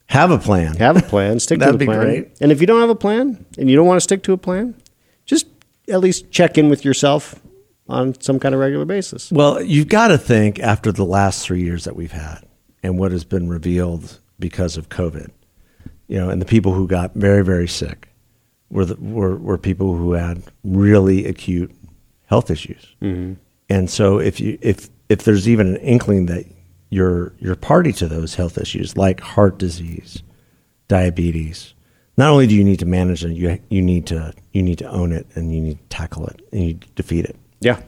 Have 0.07 0.31
a 0.31 0.37
plan. 0.37 0.75
Have 0.77 0.97
a 0.97 1.01
plan. 1.01 1.39
Stick 1.39 1.59
to 1.59 1.65
That'd 1.65 1.75
the 1.75 1.79
be 1.79 1.85
plan. 1.85 1.99
great. 1.99 2.31
And 2.41 2.51
if 2.51 2.61
you 2.61 2.67
don't 2.67 2.79
have 2.79 2.89
a 2.89 2.95
plan 2.95 3.45
and 3.57 3.69
you 3.69 3.75
don't 3.75 3.87
want 3.87 3.97
to 3.97 4.01
stick 4.01 4.23
to 4.23 4.33
a 4.33 4.37
plan, 4.37 4.75
just 5.25 5.47
at 5.89 5.99
least 5.99 6.31
check 6.31 6.57
in 6.57 6.69
with 6.69 6.85
yourself 6.85 7.35
on 7.89 8.19
some 8.21 8.39
kind 8.39 8.53
of 8.55 8.61
regular 8.61 8.85
basis. 8.85 9.31
Well, 9.31 9.61
you've 9.61 9.87
got 9.87 10.07
to 10.09 10.17
think 10.17 10.59
after 10.59 10.91
the 10.91 11.05
last 11.05 11.45
three 11.45 11.61
years 11.61 11.83
that 11.85 11.95
we've 11.95 12.11
had 12.11 12.39
and 12.83 12.97
what 12.97 13.11
has 13.11 13.23
been 13.23 13.49
revealed 13.49 14.19
because 14.39 14.77
of 14.77 14.89
COVID, 14.89 15.29
you 16.07 16.19
know, 16.19 16.29
and 16.29 16.41
the 16.41 16.45
people 16.45 16.73
who 16.73 16.87
got 16.87 17.13
very, 17.13 17.43
very 17.43 17.67
sick 17.67 18.09
were, 18.69 18.85
the, 18.85 18.95
were, 18.95 19.35
were 19.35 19.57
people 19.57 19.95
who 19.95 20.13
had 20.13 20.43
really 20.63 21.25
acute 21.25 21.73
health 22.25 22.51
issues. 22.51 22.95
Mm-hmm. 23.01 23.33
And 23.69 23.89
so 23.89 24.19
if 24.19 24.39
you, 24.39 24.57
if, 24.61 24.89
if 25.09 25.23
there's 25.23 25.47
even 25.47 25.67
an 25.67 25.77
inkling 25.77 26.27
that 26.27 26.45
you're, 26.89 27.33
you're 27.39 27.55
party 27.55 27.91
to 27.93 28.07
those 28.07 28.35
health 28.35 28.57
issues 28.57 28.95
like 28.97 29.19
heart 29.19 29.57
disease, 29.57 30.23
diabetes, 30.87 31.73
not 32.17 32.29
only 32.31 32.47
do 32.47 32.55
you 32.55 32.63
need 32.63 32.79
to 32.79 32.85
manage 32.85 33.23
it, 33.23 33.31
you, 33.33 33.59
you 33.69 33.81
need 33.81 34.07
to, 34.07 34.33
you 34.53 34.63
need 34.63 34.77
to 34.79 34.89
own 34.89 35.11
it 35.11 35.27
and 35.35 35.53
you 35.53 35.61
need 35.61 35.77
to 35.77 35.85
tackle 35.95 36.25
it 36.27 36.41
and 36.51 36.63
you 36.63 36.73
defeat 36.95 37.25
it. 37.25 37.35
Yeah. 37.59 37.81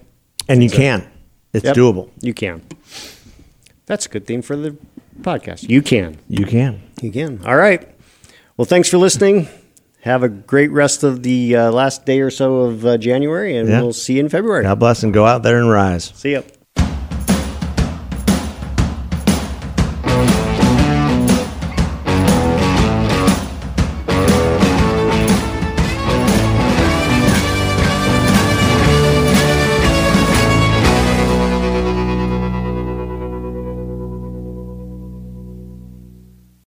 And 0.48 0.64
you 0.64 0.70
can. 0.70 1.10
It's 1.54 1.66
Yep. 1.66 1.76
doable. 1.76 2.10
You 2.22 2.34
can. 2.34 2.62
That's 3.86 4.06
a 4.06 4.10
good 4.10 4.28
theme 4.28 4.42
for 4.44 4.56
the 4.56 4.76
podcast. 5.22 5.68
You 5.68 5.82
can. 5.82 6.18
You 6.28 6.46
can. 6.46 6.82
You 7.02 7.12
can. 7.12 7.44
All 7.46 7.56
right. 7.56 7.88
Well, 8.58 8.66
thanks 8.66 8.90
for 8.90 8.98
listening. 8.98 9.48
Have 10.02 10.22
a 10.24 10.30
great 10.30 10.72
rest 10.72 11.04
of 11.04 11.24
the 11.24 11.56
uh, 11.56 11.72
last 11.72 12.06
day 12.06 12.20
or 12.22 12.30
so 12.30 12.58
of 12.62 12.86
uh, 12.86 12.98
January, 12.98 13.58
and 13.58 13.68
Yeah. 13.68 13.82
we'll 13.82 13.94
see 13.94 14.14
you 14.14 14.20
in 14.22 14.30
February. 14.30 14.64
God 14.64 14.80
bless 14.80 15.02
and 15.04 15.14
go 15.14 15.26
out 15.26 15.44
there 15.44 15.58
and 15.58 15.70
rise. 15.70 16.12
See 16.16 16.34
ya. 16.34 16.42